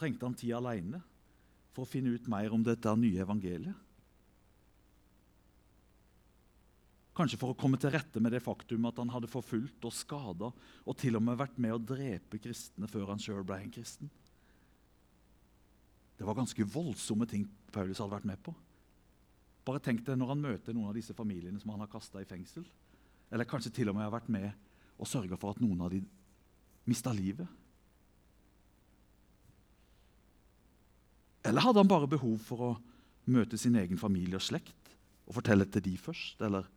Trengte 0.00 0.24
han 0.24 0.34
tid 0.34 0.54
alene 0.56 1.02
for 1.76 1.84
å 1.84 1.90
finne 1.90 2.14
ut 2.16 2.28
mer 2.32 2.54
om 2.56 2.62
dette 2.64 2.94
nye 2.96 3.20
evangeliet? 3.20 3.76
Kanskje 7.20 7.36
for 7.36 7.52
å 7.52 7.58
komme 7.58 7.76
til 7.76 7.92
rette 7.92 8.20
med 8.22 8.32
det 8.32 8.40
faktum 8.40 8.86
at 8.88 8.96
han 8.96 9.10
hadde 9.12 9.28
forfulgt 9.28 9.84
og 9.84 9.92
skada 9.92 10.48
og 10.48 10.94
til 10.96 11.18
og 11.18 11.24
med 11.26 11.36
vært 11.36 11.58
med 11.60 11.74
å 11.74 11.82
drepe 11.82 12.40
kristne 12.40 12.88
før 12.88 13.10
han 13.12 13.20
sjøl 13.20 13.42
ble 13.44 13.58
en 13.60 13.74
kristen. 13.74 14.08
Det 16.16 16.24
var 16.24 16.38
ganske 16.38 16.64
voldsomme 16.64 17.28
ting 17.28 17.44
Paulus 17.74 18.00
hadde 18.00 18.14
vært 18.14 18.30
med 18.30 18.40
på. 18.40 18.54
Bare 19.68 19.84
tenk 19.84 20.00
deg 20.06 20.16
når 20.16 20.32
han 20.32 20.46
møter 20.46 20.76
noen 20.76 20.88
av 20.88 20.96
disse 20.96 21.16
familiene 21.16 21.60
som 21.60 21.74
han 21.74 21.84
har 21.84 21.92
kasta 21.92 22.24
i 22.24 22.28
fengsel. 22.28 22.64
Eller 23.28 23.48
kanskje 23.48 23.74
til 23.76 23.92
og 23.92 23.98
med 23.98 24.06
har 24.06 24.16
vært 24.16 24.32
med 24.32 24.48
og 24.96 25.08
sørga 25.08 25.36
for 25.36 25.52
at 25.52 25.60
noen 25.60 25.84
av 25.84 25.92
dem 25.92 26.08
mista 26.88 27.12
livet. 27.12 27.48
Eller 31.44 31.68
hadde 31.68 31.84
han 31.84 31.92
bare 31.92 32.08
behov 32.16 32.40
for 32.48 32.64
å 32.64 32.74
møte 33.28 33.60
sin 33.60 33.76
egen 33.76 34.00
familie 34.00 34.40
og 34.40 34.48
slekt 34.48 34.94
og 35.28 35.36
fortelle 35.36 35.68
til 35.68 35.84
de 35.84 35.98
først? 36.00 36.40
Eller 36.48 36.68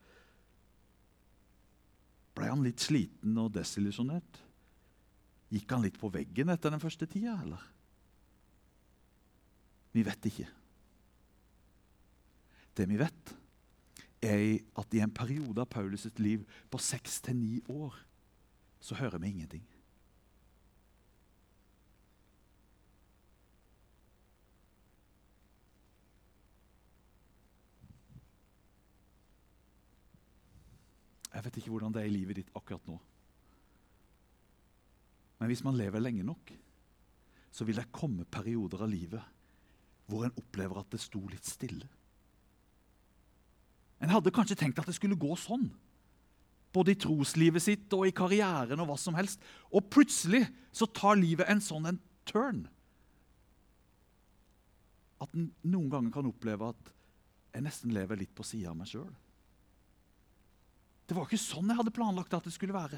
ble 2.33 2.49
han 2.49 2.63
litt 2.65 2.81
sliten 2.81 3.37
og 3.41 3.51
desillusjonert? 3.55 4.41
Gikk 5.53 5.75
han 5.75 5.83
litt 5.85 5.99
på 6.01 6.09
veggen 6.13 6.49
etter 6.49 6.73
den 6.73 6.81
første 6.81 7.07
tida, 7.09 7.35
eller? 7.43 7.61
Vi 9.93 10.01
vet 10.05 10.25
ikke. 10.25 10.47
Det 12.73 12.87
vi 12.89 12.97
vet, 12.97 13.35
er 14.23 14.45
at 14.79 14.95
i 14.95 15.03
en 15.03 15.13
periode 15.13 15.61
av 15.61 15.69
Paulus' 15.69 16.07
sitt 16.07 16.21
liv 16.23 16.45
på 16.71 16.79
seks 16.81 17.19
til 17.21 17.37
ni 17.37 17.59
år 17.69 17.99
så 18.83 18.97
hører 18.97 19.21
vi 19.21 19.29
ingenting. 19.29 19.63
Jeg 31.33 31.45
vet 31.45 31.57
ikke 31.57 31.73
hvordan 31.73 31.93
det 31.95 32.03
er 32.03 32.09
i 32.09 32.13
livet 32.13 32.39
ditt 32.39 32.53
akkurat 32.55 32.85
nå. 32.87 32.99
Men 35.41 35.49
hvis 35.49 35.63
man 35.65 35.75
lever 35.75 36.03
lenge 36.03 36.23
nok, 36.23 36.53
så 37.53 37.65
vil 37.67 37.77
det 37.77 37.91
komme 37.93 38.25
perioder 38.29 38.85
av 38.85 38.91
livet 38.91 39.31
hvor 40.09 40.25
en 40.25 40.37
opplever 40.39 40.79
at 40.79 40.89
det 40.93 41.01
sto 41.01 41.21
litt 41.29 41.47
stille. 41.47 41.87
En 44.03 44.11
hadde 44.11 44.33
kanskje 44.35 44.57
tenkt 44.59 44.81
at 44.81 44.89
det 44.89 44.95
skulle 44.97 45.19
gå 45.19 45.35
sånn. 45.39 45.69
Både 46.73 46.93
i 46.93 46.99
troslivet 46.99 47.63
sitt 47.63 47.93
og 47.95 48.07
i 48.07 48.15
karrieren 48.15 48.81
og 48.81 48.89
hva 48.89 48.97
som 48.99 49.15
helst. 49.15 49.41
Og 49.71 49.85
plutselig 49.93 50.43
så 50.75 50.89
tar 50.89 51.19
livet 51.19 51.49
en 51.49 51.61
sånn 51.63 51.87
en 51.91 51.99
turn. 52.27 52.65
At 55.23 55.31
en 55.37 55.51
noen 55.61 55.91
ganger 55.91 56.15
kan 56.15 56.27
oppleve 56.27 56.73
at 56.73 56.93
jeg 57.53 57.63
nesten 57.67 57.93
lever 57.95 58.19
litt 58.19 58.33
på 58.35 58.45
sida 58.47 58.73
av 58.73 58.79
meg 58.79 58.89
sjøl. 58.89 59.11
Det 61.13 61.19
var 61.19 61.27
ikke 61.29 61.37
sånn 61.37 61.67
jeg 61.69 61.77
hadde 61.77 61.91
planlagt 61.93 62.31
at 62.33 62.47
det 62.47 62.51
skulle 62.55 62.73
være. 62.73 62.97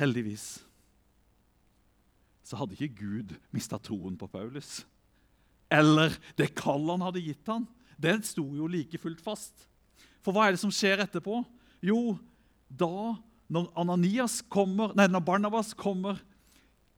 Heldigvis 0.00 0.46
så 2.42 2.58
hadde 2.58 2.74
ikke 2.74 2.98
Gud 2.98 3.34
mista 3.54 3.78
troen 3.78 4.16
på 4.18 4.26
Paulus. 4.32 4.80
Eller 5.70 6.16
det 6.34 6.56
kallet 6.58 6.96
han 6.96 7.04
hadde 7.06 7.22
gitt 7.22 7.52
han. 7.52 7.68
Det 7.94 8.16
sto 8.26 8.42
jo 8.58 8.66
like 8.70 8.98
fullt 8.98 9.22
fast. 9.22 9.68
For 10.26 10.34
hva 10.34 10.48
er 10.48 10.56
det 10.56 10.62
som 10.64 10.74
skjer 10.74 11.04
etterpå? 11.06 11.44
Jo, 11.86 12.16
da 12.66 13.14
når 13.46 13.70
Ananias 13.78 14.40
kommer, 14.50 14.90
nei, 14.98 15.06
når 15.06 15.22
Barnabas 15.22 15.70
kommer 15.78 16.18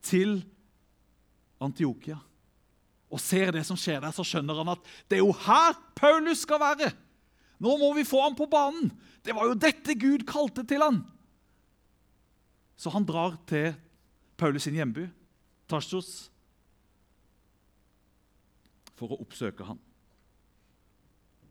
til 0.01 0.39
Antiokia 1.61 2.17
og 3.09 3.21
ser 3.21 3.53
det 3.55 3.65
som 3.65 3.77
skjer 3.79 4.03
der, 4.03 4.13
så 4.13 4.25
skjønner 4.25 4.61
han 4.61 4.73
at 4.75 4.89
det 5.09 5.17
er 5.17 5.23
jo 5.23 5.33
her 5.45 5.77
Paulus 5.97 6.43
skal 6.45 6.61
være. 6.61 6.91
Nå 7.59 7.75
må 7.81 7.91
vi 7.97 8.07
få 8.07 8.21
ham 8.23 8.37
på 8.37 8.47
banen. 8.49 8.91
Det 9.25 9.35
var 9.35 9.49
jo 9.49 9.57
dette 9.57 9.95
Gud 9.99 10.23
kalte 10.29 10.63
til 10.67 10.83
han. 10.83 11.01
Så 12.79 12.93
han 12.93 13.03
drar 13.03 13.35
til 13.49 13.73
Paulus 14.39 14.63
sin 14.63 14.77
hjemby, 14.77 15.09
Tarsos, 15.67 16.29
for 18.95 19.11
å 19.11 19.19
oppsøke 19.19 19.67
han. 19.67 19.79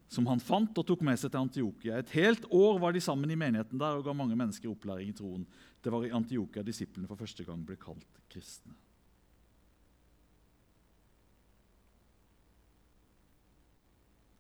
Som 0.09 0.25
han 0.31 0.41
fant 0.41 0.79
og 0.81 0.87
tok 0.89 1.03
med 1.05 1.21
seg 1.21 1.35
til 1.35 1.43
Antiokia. 1.43 1.99
Et 2.01 2.15
helt 2.17 2.47
år 2.55 2.79
var 2.81 2.97
de 2.97 3.03
sammen 3.05 3.29
i 3.29 3.37
menigheten 3.37 3.81
der 3.81 3.99
og 3.99 4.07
ga 4.07 4.15
mange 4.17 4.39
mennesker 4.41 4.71
opplæring 4.73 5.13
i 5.13 5.17
troen. 5.17 5.45
Det 5.85 5.93
var 5.93 6.07
i 6.07 6.15
Antiokia 6.17 6.65
disiplene 6.65 7.11
for 7.11 7.21
første 7.21 7.45
gang 7.45 7.61
ble 7.67 7.77
kalt 7.81 8.23
kristne. 8.33 8.73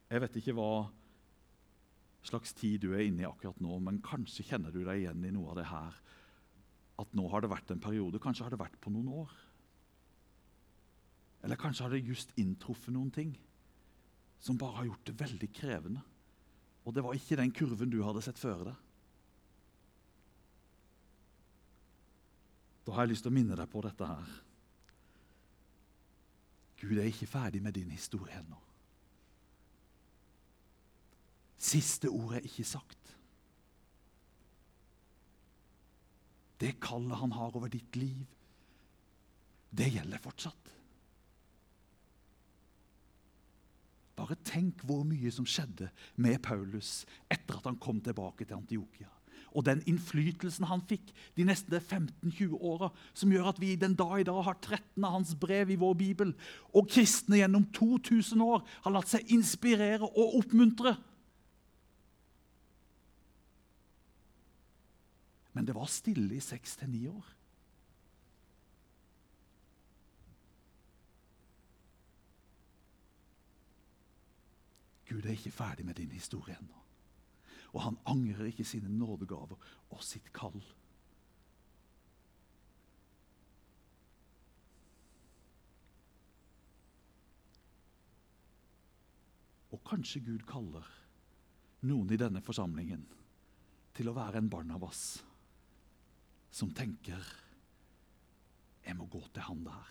Jeg 0.08 0.24
vet 0.24 0.38
ikke 0.40 0.54
hva 0.56 0.72
slags 2.28 2.54
tid 2.56 2.82
du 2.82 2.92
er 2.92 3.04
inne 3.06 3.24
i 3.24 3.28
akkurat 3.28 3.58
nå, 3.62 3.76
men 3.84 4.00
kanskje 4.04 4.46
kjenner 4.48 4.72
du 4.74 4.80
deg 4.82 5.02
igjen 5.02 5.26
i 5.28 5.32
noe 5.34 5.52
av 5.52 5.60
det 5.60 5.68
her. 5.68 5.98
At 6.98 7.12
nå 7.16 7.28
har 7.30 7.44
det 7.44 7.52
vært 7.52 7.70
en 7.72 7.82
periode. 7.82 8.20
Kanskje 8.22 8.46
har 8.46 8.54
det 8.54 8.60
vært 8.60 8.78
på 8.82 8.92
noen 8.92 9.10
år. 9.22 9.36
Eller 11.46 11.60
kanskje 11.60 11.84
har 11.84 11.94
det 11.94 12.02
just 12.08 12.32
inntruffet 12.40 12.94
noen 12.94 13.12
ting 13.14 13.36
som 14.42 14.58
bare 14.58 14.80
har 14.80 14.88
gjort 14.88 15.06
det 15.06 15.16
veldig 15.18 15.48
krevende. 15.54 16.02
Og 16.86 16.94
det 16.94 17.04
var 17.04 17.16
ikke 17.16 17.38
den 17.38 17.52
kurven 17.54 17.90
du 17.92 18.00
hadde 18.02 18.22
sett 18.24 18.40
føre 18.40 18.70
deg. 18.70 18.84
Da 22.86 22.94
har 22.96 23.04
jeg 23.04 23.12
lyst 23.12 23.26
til 23.26 23.34
å 23.34 23.36
minne 23.36 23.58
deg 23.58 23.68
på 23.68 23.82
dette 23.84 24.08
her. 24.08 24.36
Gud 26.78 26.96
er 26.96 27.10
ikke 27.10 27.28
ferdig 27.28 27.60
med 27.60 27.76
din 27.76 27.90
historie 27.92 28.38
ennå. 28.38 28.67
Siste 31.58 32.10
ord 32.10 32.36
er 32.38 32.46
ikke 32.46 32.64
sagt. 32.66 33.14
Det 36.58 36.78
kallet 36.82 37.18
han 37.20 37.34
har 37.34 37.54
over 37.54 37.70
ditt 37.70 37.96
liv, 37.98 38.24
det 39.70 39.92
gjelder 39.92 40.22
fortsatt. 40.22 40.74
Bare 44.18 44.34
tenk 44.46 44.82
hvor 44.86 45.04
mye 45.06 45.30
som 45.30 45.46
skjedde 45.46 45.90
med 46.18 46.40
Paulus 46.42 47.04
etter 47.30 47.60
at 47.60 47.68
han 47.68 47.78
kom 47.78 48.00
tilbake 48.02 48.46
til 48.46 48.58
Antiokia. 48.58 49.10
Og 49.56 49.64
den 49.64 49.80
innflytelsen 49.88 50.66
han 50.68 50.82
fikk 50.90 51.12
de 51.38 51.46
neste 51.48 51.78
15-20 51.78 52.56
åra, 52.58 52.90
som 53.16 53.30
gjør 53.32 53.52
at 53.52 53.60
vi 53.62 53.76
den 53.80 53.94
dag 53.98 54.18
i 54.20 54.26
dag 54.26 54.40
har 54.44 54.58
13 54.58 55.06
av 55.06 55.14
hans 55.14 55.34
brev 55.38 55.70
i 55.72 55.78
vår 55.80 55.94
bibel. 55.98 56.34
Og 56.74 56.90
kristne 56.90 57.40
gjennom 57.40 57.64
2000 57.74 58.42
år 58.44 58.66
har 58.84 58.94
latt 58.94 59.08
seg 59.10 59.30
inspirere 59.34 60.04
og 60.04 60.40
oppmuntre. 60.42 60.96
Men 65.58 65.66
det 65.66 65.74
var 65.74 65.88
stille 65.90 66.36
i 66.36 66.40
seks 66.40 66.76
til 66.78 66.86
ni 66.92 67.00
år. 67.10 67.30
Gud 75.08 75.26
er 75.26 75.34
ikke 75.34 75.50
ferdig 75.50 75.86
med 75.88 75.98
din 75.98 76.14
historie 76.14 76.54
ennå. 76.60 76.78
Og 77.72 77.82
han 77.82 77.98
angrer 78.06 78.52
ikke 78.52 78.62
sine 78.64 78.86
nådegaver 79.00 79.58
og 79.90 80.06
sitt 80.06 80.30
kall. 80.30 80.62
Og 89.74 89.82
kanskje 89.90 90.22
Gud 90.22 90.46
kaller 90.46 90.86
noen 91.80 92.14
i 92.14 92.26
denne 92.28 92.46
forsamlingen 92.46 93.08
til 93.98 94.06
å 94.06 94.14
være 94.22 94.38
en 94.38 94.54
Barnabas 94.54 95.24
som 96.50 96.70
tenker 96.74 97.20
Jeg 98.86 98.96
må 98.96 99.04
gå 99.10 99.20
til 99.34 99.44
han 99.44 99.60
der. 99.66 99.88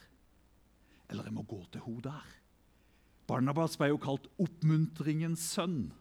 Eller 1.10 1.28
jeg 1.30 1.36
må 1.36 1.44
gå 1.46 1.60
til 1.72 1.84
hun 1.86 2.02
der. 2.02 2.36
Barnabas 3.28 3.78
ble 3.78 3.92
jo 3.92 4.00
kalt 4.02 4.26
oppmuntringens 4.42 5.44
sønn. 5.54 5.92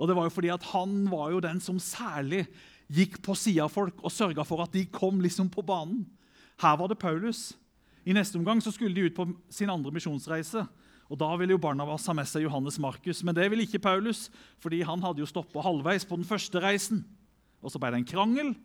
Og 0.00 0.08
det 0.08 0.16
var 0.16 0.26
jo 0.26 0.34
fordi 0.34 0.50
at 0.52 0.66
Han 0.72 1.04
var 1.12 1.30
jo 1.32 1.40
den 1.44 1.60
som 1.60 1.78
særlig 1.80 2.46
gikk 2.90 3.20
på 3.22 3.36
sida 3.38 3.66
av 3.66 3.72
folk 3.72 4.00
og 4.02 4.12
sørga 4.12 4.44
for 4.46 4.64
at 4.64 4.72
de 4.74 4.86
kom 4.90 5.20
liksom 5.22 5.50
på 5.52 5.62
banen. 5.62 6.06
Her 6.60 6.76
var 6.76 6.90
det 6.90 6.98
Paulus. 7.00 7.54
I 8.04 8.16
neste 8.16 8.38
omgang 8.40 8.60
så 8.64 8.72
skulle 8.72 8.96
de 8.96 9.06
ut 9.08 9.16
på 9.16 9.28
sin 9.52 9.70
andre 9.70 9.92
misjonsreise. 9.94 10.66
Og 11.10 11.18
Da 11.18 11.28
ville 11.36 11.52
jo 11.54 11.62
Barnabas 11.62 12.06
ha 12.06 12.14
med 12.14 12.28
seg 12.30 12.44
Johannes 12.46 12.78
Markus, 12.78 13.22
men 13.22 13.34
det 13.34 13.48
ville 13.50 13.66
ikke 13.66 13.82
Paulus. 13.82 14.30
fordi 14.58 14.82
han 14.82 15.02
hadde 15.02 15.20
jo 15.20 15.26
stoppa 15.26 15.60
halvveis 15.60 16.04
på 16.04 16.16
den 16.16 16.24
første 16.24 16.60
reisen. 16.60 17.04
Og 17.62 17.70
Så 17.70 17.78
ble 17.78 17.90
det 17.90 17.98
en 17.98 18.04
krangel, 18.04 18.56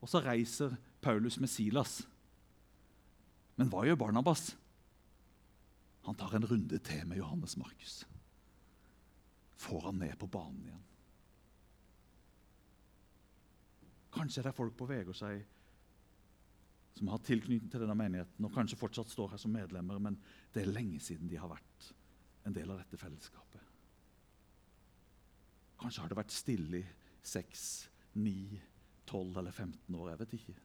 og 0.00 0.10
så 0.10 0.22
reiser 0.22 0.76
Paulus 1.02 1.38
med 1.42 1.50
Silas. 1.50 2.00
Men 3.58 3.70
hva 3.72 3.84
gjør 3.86 3.98
Barnabas? 3.98 4.52
Han 6.06 6.16
tar 6.16 6.36
en 6.38 6.46
runde 6.48 6.78
til 6.78 7.06
med 7.06 7.18
Johannes 7.18 7.56
Markus. 7.60 8.00
Får 9.58 9.88
han 9.88 9.98
ned 10.00 10.14
på 10.18 10.30
banen 10.30 10.62
igjen. 10.64 10.84
Kanskje 14.14 14.42
det 14.42 14.52
er 14.52 14.56
folk 14.56 14.76
på 14.78 14.86
Vegårshei 14.88 15.36
som 16.98 17.10
har 17.12 17.20
tilknytning 17.22 17.70
til 17.70 17.82
denne 17.84 17.94
menigheten, 17.94 18.46
og 18.46 18.54
kanskje 18.54 18.78
fortsatt 18.78 19.10
står 19.12 19.34
her 19.34 19.38
som 19.38 19.52
medlemmer, 19.54 20.00
men 20.02 20.16
det 20.54 20.64
er 20.64 20.72
lenge 20.72 20.98
siden 21.02 21.30
de 21.30 21.38
har 21.38 21.50
vært 21.50 21.90
en 22.48 22.56
del 22.56 22.72
av 22.72 22.80
dette 22.80 22.98
fellesskapet. 22.98 23.62
Kanskje 25.78 26.02
har 26.02 26.10
det 26.10 26.18
vært 26.18 26.34
stille 26.34 26.80
i 26.80 26.88
seks, 27.22 27.62
ni, 28.18 28.58
tolv 29.08 29.36
eller 29.40 29.54
15 29.54 29.94
år. 29.94 30.10
Jeg 30.12 30.20
vet 30.22 30.34
ikke. 30.38 30.56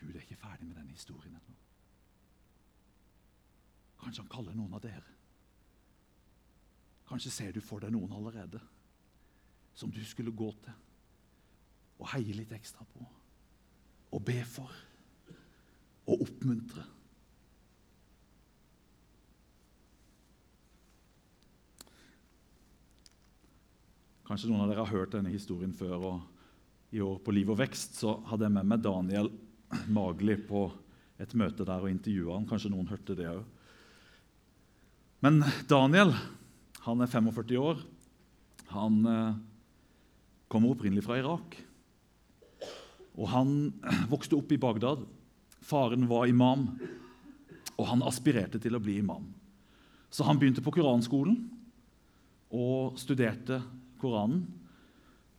Gud 0.00 0.14
er 0.14 0.24
ikke 0.24 0.40
ferdig 0.40 0.66
med 0.66 0.76
denne 0.80 0.96
historien 0.96 1.36
ennå. 1.36 1.58
Kanskje 4.02 4.24
han 4.24 4.32
kaller 4.32 4.56
noen 4.58 4.72
av 4.74 4.82
dere. 4.82 5.18
Kanskje 7.06 7.30
ser 7.30 7.52
du 7.52 7.60
for 7.62 7.84
deg 7.84 7.92
noen 7.94 8.14
allerede 8.16 8.60
som 9.78 9.92
du 9.92 10.00
skulle 10.04 10.34
gå 10.34 10.48
til 10.64 10.80
og 12.02 12.08
heie 12.16 12.34
litt 12.34 12.50
ekstra 12.56 12.82
på. 12.94 13.04
Og 14.12 14.24
be 14.26 14.40
for. 14.48 14.72
Og 16.10 16.24
oppmuntre. 16.24 16.82
Kanskje 24.32 24.48
noen 24.48 24.62
av 24.64 24.70
dere 24.70 24.80
har 24.80 24.96
hørt 24.96 25.12
denne 25.12 25.28
historien 25.28 25.74
før. 25.76 26.04
og 26.08 26.94
I 26.96 27.02
år 27.04 27.18
på 27.20 27.32
Liv 27.36 27.50
og 27.52 27.58
vekst 27.60 27.98
så 28.00 28.14
hadde 28.30 28.46
jeg 28.46 28.54
med 28.54 28.64
meg 28.64 28.80
Daniel 28.80 29.26
Magli 29.92 30.38
på 30.40 30.70
et 31.20 31.34
møte 31.36 31.66
der 31.68 31.84
og 31.84 31.90
intervjua 31.90 32.38
han. 32.38 32.46
Kanskje 32.48 32.70
noen 32.72 32.88
hørte 32.88 33.12
det 33.18 33.26
òg. 33.28 33.42
Men 35.20 35.42
Daniel 35.68 36.14
han 36.86 37.04
er 37.04 37.12
45 37.12 37.60
år. 37.60 37.82
Han 38.72 38.96
eh, 39.12 39.36
kommer 40.48 40.72
opprinnelig 40.72 41.04
fra 41.04 41.20
Irak. 41.20 41.58
Og 43.12 43.28
Han 43.34 43.52
vokste 44.14 44.40
opp 44.40 44.56
i 44.56 44.60
Bagdad. 44.64 45.04
Faren 45.60 46.08
var 46.08 46.24
imam, 46.32 46.70
og 47.76 47.84
han 47.92 48.08
aspirerte 48.08 48.56
til 48.64 48.80
å 48.80 48.80
bli 48.80 48.96
imam. 49.04 49.28
Så 50.08 50.24
han 50.24 50.40
begynte 50.40 50.64
på 50.64 50.72
koranskolen 50.72 51.36
og 52.48 52.96
studerte 52.96 53.60
Koranen. 54.02 54.42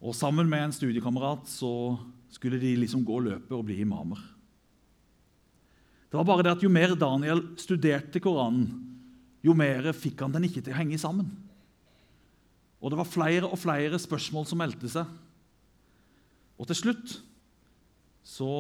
Og 0.04 0.16
Sammen 0.16 0.50
med 0.50 0.66
en 0.66 0.76
studiekamerat 0.76 1.48
skulle 1.48 2.60
de 2.60 2.74
liksom 2.80 3.06
gå 3.06 3.20
løpet 3.24 3.54
og 3.56 3.66
bli 3.68 3.82
imamer. 3.84 4.20
Det 6.10 6.20
var 6.20 6.28
bare 6.28 6.44
det 6.46 6.56
at 6.58 6.64
Jo 6.64 6.70
mer 6.70 6.96
Daniel 6.96 7.42
studerte 7.58 8.22
Koranen, 8.22 8.68
jo 9.44 9.56
mer 9.58 9.92
fikk 9.98 10.22
han 10.24 10.32
den 10.32 10.46
ikke 10.48 10.62
til 10.64 10.76
å 10.76 10.78
henge 10.78 11.00
sammen. 11.02 11.32
Og 12.84 12.92
det 12.92 13.00
var 13.00 13.08
flere 13.08 13.48
og 13.48 13.60
flere 13.60 14.00
spørsmål 14.00 14.46
som 14.48 14.60
meldte 14.60 14.92
seg. 14.92 15.08
Og 16.60 16.68
til 16.70 16.80
slutt 16.80 17.16
så 18.24 18.52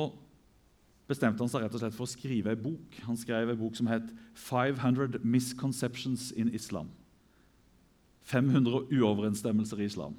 bestemte 1.07 1.43
han 1.43 1.51
seg 1.51 1.63
rett 1.63 1.75
og 1.75 1.83
slett 1.83 1.95
for 1.95 2.07
å 2.07 2.13
skrive 2.13 2.55
en 2.55 2.63
bok. 2.63 2.99
Han 3.07 3.19
skrev 3.19 3.51
en 3.51 3.59
bok 3.59 3.77
som 3.77 3.91
het 3.91 4.07
500 4.39 5.21
Misconceptions 5.23 6.31
in 6.31 6.51
Islam. 6.55 6.89
500 8.23 8.87
uoverensstemmelser 8.91 9.81
i 9.81 9.89
islam. 9.89 10.15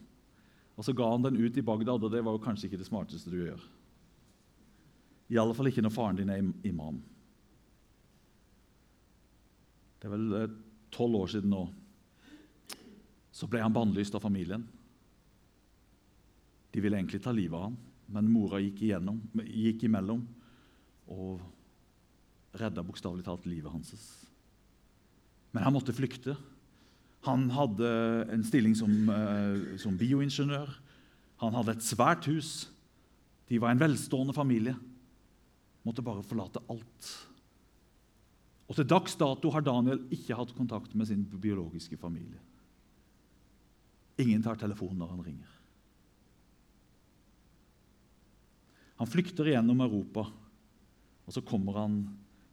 Og 0.76 0.84
Så 0.84 0.92
ga 0.92 1.06
han 1.10 1.22
den 1.22 1.38
ut 1.38 1.56
i 1.56 1.62
Bagdad, 1.62 2.02
og 2.02 2.10
det 2.12 2.22
var 2.24 2.34
jo 2.34 2.42
kanskje 2.42 2.68
ikke 2.68 2.80
det 2.80 2.88
smarteste 2.88 3.30
du 3.30 3.38
gjør. 3.44 3.62
I 5.30 5.38
alle 5.40 5.54
fall 5.56 5.70
ikke 5.70 5.84
når 5.84 5.94
faren 5.94 6.18
din 6.18 6.32
er 6.32 6.42
imam. 6.68 7.00
Det 9.98 10.10
er 10.10 10.12
vel 10.12 10.36
eh, 10.36 10.56
tolv 10.92 11.22
år 11.22 11.30
siden 11.32 11.54
nå. 11.54 11.62
Så 13.34 13.48
ble 13.50 13.62
han 13.62 13.72
bannlyst 13.74 14.14
av 14.14 14.22
familien. 14.22 14.66
De 16.74 16.82
ville 16.82 16.98
egentlig 16.98 17.22
ta 17.24 17.32
livet 17.32 17.56
av 17.56 17.68
ham, 17.68 17.78
men 18.12 18.28
mora 18.30 18.60
gikk, 18.60 18.82
igjennom, 18.84 19.22
gikk 19.46 19.86
imellom 19.86 20.26
og 21.14 21.40
redda 22.58 22.84
bokstavelig 22.86 23.24
talt 23.26 23.46
livet 23.48 23.72
hans. 23.72 23.94
Men 25.54 25.64
han 25.64 25.74
måtte 25.74 25.94
flykte. 25.94 26.34
Han 27.24 27.48
hadde 27.54 27.90
en 28.32 28.44
stilling 28.44 28.74
som, 28.76 28.90
uh, 29.08 29.76
som 29.80 29.96
bioingeniør. 29.98 30.72
Han 31.42 31.56
hadde 31.56 31.76
et 31.76 31.87
svært 31.87 32.28
hus. 32.30 32.66
De 33.48 33.60
var 33.60 33.72
en 33.72 33.80
velstående 33.80 34.37
familie. 34.37 34.76
Måtte 35.84 36.04
bare 36.04 36.24
forlate 36.24 36.62
alt 36.72 37.14
og 38.64 38.76
Til 38.78 38.87
dags 38.88 39.16
dato 39.20 39.50
har 39.52 39.64
Daniel 39.64 40.00
ikke 40.14 40.37
hatt 40.38 40.54
kontakt 40.56 40.94
med 40.96 41.08
sin 41.08 41.24
biologiske 41.24 41.98
familie. 42.00 42.40
Ingen 44.18 44.42
tar 44.42 44.56
telefonen 44.56 45.02
når 45.02 45.10
han 45.12 45.24
ringer. 45.26 45.50
Han 49.02 49.10
flykter 49.10 49.50
gjennom 49.50 49.82
Europa, 49.84 50.24
og 51.26 51.34
så 51.34 51.42
kommer 51.44 51.80
han 51.82 51.98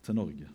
til 0.03 0.17
Norge. 0.17 0.49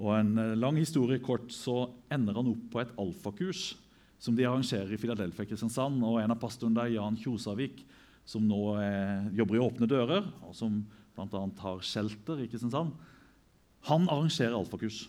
Og 0.00 0.14
en 0.16 0.32
eh, 0.40 0.56
lang 0.58 0.78
historie 0.80 1.20
kort 1.22 1.52
så 1.52 1.90
ender 2.12 2.38
han 2.40 2.48
opp 2.50 2.66
på 2.72 2.80
et 2.82 2.92
alfakurs 3.00 3.74
som 4.20 4.36
de 4.36 4.44
arrangerer 4.48 4.92
i 4.92 4.98
Philadelphia 5.00 5.48
Kristiansand. 5.48 6.00
Og 6.04 6.20
en 6.20 6.32
av 6.32 6.40
pastorene 6.40 6.80
der, 6.80 6.94
Jan 6.96 7.18
Kjosavik, 7.20 7.82
som 8.28 8.44
nå 8.48 8.62
eh, 8.80 9.30
jobber 9.36 9.58
i 9.58 9.62
Åpne 9.64 9.88
dører, 9.90 10.26
og 10.46 10.56
som 10.56 10.82
bl.a. 11.16 11.46
har 11.64 11.84
shelter 11.84 12.40
i 12.40 12.48
Kristiansand, 12.50 12.92
han 13.88 14.08
arrangerer 14.12 14.56
alfakurs. 14.56 15.06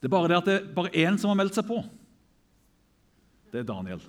Det 0.00 0.08
er 0.08 0.12
bare 0.12 0.28
det 0.32 0.40
at 0.40 0.48
det 0.48 0.56
er 0.58 0.72
bare 0.76 0.92
én 1.00 1.16
som 1.20 1.30
har 1.32 1.38
meldt 1.40 1.56
seg 1.56 1.68
på. 1.68 1.78
Det 3.52 3.62
er 3.62 3.68
Daniel. 3.68 4.02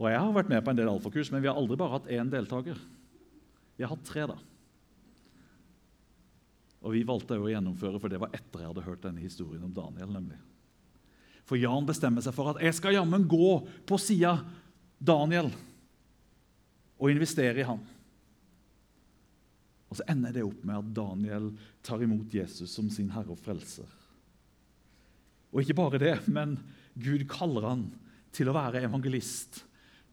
Og 0.00 0.08
Jeg 0.08 0.18
har 0.18 0.32
vært 0.32 0.50
med 0.50 0.62
på 0.64 0.72
en 0.72 0.78
del 0.78 0.90
alfakurs, 0.90 1.30
men 1.30 1.42
vi 1.44 1.50
har 1.50 1.58
aldri 1.60 1.76
bare 1.78 1.98
hatt 1.98 2.08
én 2.10 2.30
deltaker. 2.32 2.78
Vi 3.76 3.84
har 3.84 3.92
hatt 3.92 4.06
tre. 4.08 4.24
da. 4.30 4.38
Og 6.80 6.94
Vi 6.96 7.02
valgte 7.04 7.36
å 7.36 7.50
gjennomføre, 7.50 8.00
for 8.00 8.08
det 8.08 8.20
var 8.20 8.32
etter 8.32 8.62
jeg 8.62 8.70
hadde 8.70 8.86
hørt 8.86 9.02
denne 9.04 9.20
historien 9.20 9.64
om 9.66 9.72
Daniel. 9.72 10.08
nemlig. 10.12 10.38
For 11.44 11.58
Jan 11.58 11.86
bestemmer 11.86 12.22
seg 12.22 12.34
for 12.36 12.52
at 12.52 12.60
jeg 12.62 12.76
skal 12.76 12.94
jammen 12.94 13.26
gå 13.28 13.66
på 13.88 13.98
sida 13.98 14.36
Daniel 15.00 15.50
og 17.00 17.10
investere 17.10 17.58
i 17.58 17.66
ham. 17.66 17.80
Og 19.90 19.98
Så 19.98 20.06
ender 20.06 20.32
det 20.32 20.44
opp 20.46 20.60
med 20.62 20.78
at 20.78 20.92
Daniel 20.94 21.48
tar 21.82 22.02
imot 22.04 22.30
Jesus 22.32 22.70
som 22.70 22.90
sin 22.92 23.10
herre 23.10 23.34
og 23.34 23.40
frelser. 23.42 23.88
Og 25.50 25.64
ikke 25.64 25.74
bare 25.80 25.98
det, 25.98 26.14
men 26.30 26.54
Gud 26.94 27.26
kaller 27.30 27.66
han 27.66 27.88
til 28.30 28.46
å 28.46 28.54
være 28.54 28.84
evangelist 28.86 29.64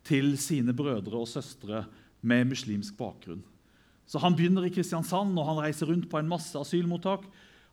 til 0.08 0.34
sine 0.42 0.74
brødre 0.74 1.22
og 1.22 1.30
søstre 1.30 1.84
med 2.26 2.50
muslimsk 2.50 2.98
bakgrunn. 2.98 3.44
Så 4.08 4.20
Han 4.24 4.36
begynner 4.36 4.66
i 4.66 4.72
Kristiansand 4.72 5.36
og 5.36 5.46
han 5.50 5.60
reiser 5.66 5.90
rundt 5.90 6.08
på 6.10 6.20
en 6.20 6.30
masse 6.32 6.56
asylmottak. 6.56 7.26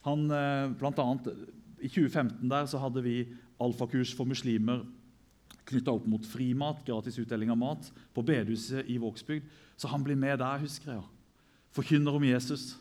Han, 0.04 0.30
eh, 0.30 0.72
blant 0.74 0.98
annet, 0.98 1.30
I 1.78 1.88
2015 1.88 2.48
der 2.48 2.66
så 2.66 2.78
hadde 2.78 3.02
vi 3.02 3.28
alfakurs 3.60 4.14
for 4.14 4.24
muslimer 4.24 4.84
knytta 5.68 5.92
opp 5.94 6.06
mot 6.06 6.26
frimat, 6.26 6.84
gratis 6.84 7.18
utdeling 7.18 7.50
av 7.50 7.58
mat, 7.58 7.90
på 8.12 8.24
bedehuset 8.24 8.88
i 8.90 8.98
Vågsbygd. 9.00 9.46
Så 9.76 9.88
han 9.88 10.04
blir 10.04 10.16
med 10.16 10.38
der, 10.38 10.60
husker 10.60 10.92
jeg. 10.92 11.04
Forkynner 11.74 12.14
om 12.14 12.24
Jesus. 12.24 12.74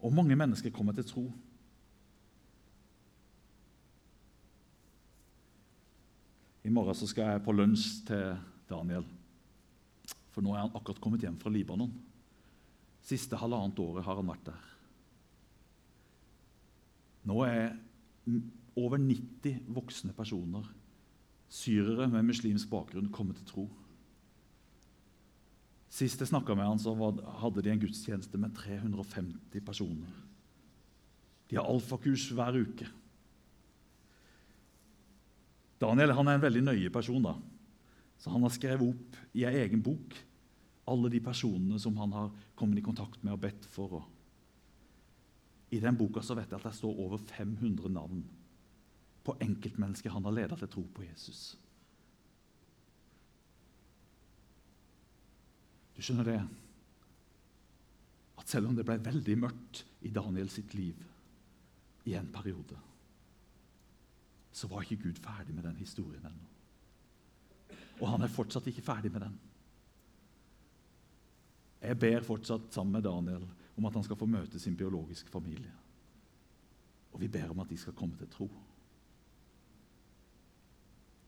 Og 0.00 0.14
mange 0.14 0.36
mennesker 0.36 0.72
kommer 0.74 0.96
til 0.96 1.06
tro. 1.06 1.26
I 6.64 6.72
morgen 6.72 6.96
så 6.96 7.06
skal 7.08 7.32
jeg 7.32 7.44
på 7.44 7.54
lunsj 7.54 7.86
til 8.08 8.36
Daniel. 8.68 9.06
For 10.34 10.44
nå 10.44 10.52
er 10.54 10.66
han 10.66 10.74
akkurat 10.76 11.00
kommet 11.00 11.24
hjem 11.24 11.38
fra 11.40 11.52
Libanon. 11.52 11.92
Siste 13.08 13.38
halvannet 13.40 13.78
året 13.80 14.04
har 14.04 14.18
han 14.18 14.28
vært 14.28 14.50
der. 14.50 14.64
Nå 17.28 17.40
er 17.46 17.70
over 18.78 19.00
90 19.00 19.64
voksne 19.74 20.12
personer, 20.16 20.66
syrere 21.48 22.08
med 22.12 22.26
muslimsk 22.28 22.68
bakgrunn, 22.70 23.08
kommet 23.12 23.40
til 23.40 23.48
tro. 23.48 23.66
Sist 25.88 26.20
jeg 26.20 26.28
snakka 26.28 26.52
med 26.56 26.68
han, 26.68 26.80
så 26.80 26.92
hadde 27.40 27.64
de 27.64 27.72
en 27.72 27.80
gudstjeneste 27.80 28.40
med 28.40 28.52
350 28.56 29.64
personer. 29.64 30.12
De 31.48 31.56
har 31.56 31.68
alfakurs 31.68 32.26
hver 32.36 32.60
uke. 32.60 32.88
Daniel 35.80 36.12
han 36.12 36.28
er 36.28 36.36
en 36.36 36.44
veldig 36.44 36.64
nøye 36.66 36.90
person. 36.92 37.22
da. 37.22 37.34
Så 38.18 38.30
Han 38.30 38.42
har 38.42 38.52
skrevet 38.52 38.82
opp 38.84 39.16
i 39.32 39.46
ei 39.46 39.62
egen 39.62 39.80
bok 39.82 40.14
alle 40.88 41.10
de 41.12 41.20
personene 41.24 41.78
som 41.80 41.96
han 42.00 42.14
har 42.16 42.32
kommet 42.58 42.80
i 42.80 42.84
kontakt 42.84 43.22
med 43.24 43.36
og 43.36 43.42
bedt 43.44 43.68
for. 43.70 44.00
I 45.70 45.80
den 45.84 45.96
boka 46.00 46.22
så 46.24 46.36
vet 46.38 46.50
jeg 46.50 46.60
at 46.60 46.68
det 46.70 46.76
står 46.78 47.00
over 47.04 47.20
500 47.20 47.92
navn 47.92 48.22
på 49.24 49.36
enkeltmennesker 49.44 50.14
han 50.14 50.24
har 50.24 50.36
ledet 50.38 50.58
til 50.62 50.70
tro 50.72 50.84
på 50.94 51.04
Jesus. 51.04 51.42
Du 55.96 56.00
skjønner 56.00 56.28
det? 56.30 56.38
At 58.38 58.48
selv 58.48 58.70
om 58.70 58.76
det 58.78 58.86
ble 58.86 58.96
veldig 59.02 59.34
mørkt 59.42 59.82
i 60.06 60.12
Daniel 60.14 60.48
sitt 60.52 60.72
liv 60.78 61.02
i 62.08 62.14
en 62.16 62.30
periode, 62.32 62.78
så 64.54 64.70
var 64.70 64.86
ikke 64.86 65.02
Gud 65.08 65.18
ferdig 65.20 65.56
med 65.56 65.66
den 65.66 65.76
historien 65.82 66.24
ennå. 66.24 66.46
Og 67.98 68.06
han 68.12 68.22
er 68.22 68.32
fortsatt 68.32 68.66
ikke 68.70 68.86
ferdig 68.86 69.10
med 69.12 69.26
den. 69.26 69.34
Jeg 71.82 71.98
ber 72.00 72.26
fortsatt 72.26 72.72
sammen 72.74 72.98
med 72.98 73.06
Daniel 73.06 73.44
om 73.78 73.86
at 73.86 73.94
han 73.94 74.06
skal 74.06 74.18
få 74.18 74.26
møte 74.30 74.58
sin 74.58 74.76
biologiske 74.76 75.30
familie. 75.30 75.72
Og 77.14 77.20
vi 77.22 77.28
ber 77.30 77.52
om 77.52 77.62
at 77.62 77.70
de 77.70 77.78
skal 77.78 77.96
komme 77.96 78.18
til 78.18 78.30
tro. 78.32 78.48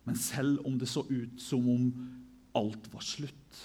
Men 0.05 0.19
selv 0.19 0.65
om 0.67 0.79
det 0.81 0.89
så 0.91 1.05
ut 1.07 1.39
som 1.43 1.69
om 1.71 1.87
alt 2.59 2.89
var 2.93 3.05
slutt, 3.05 3.61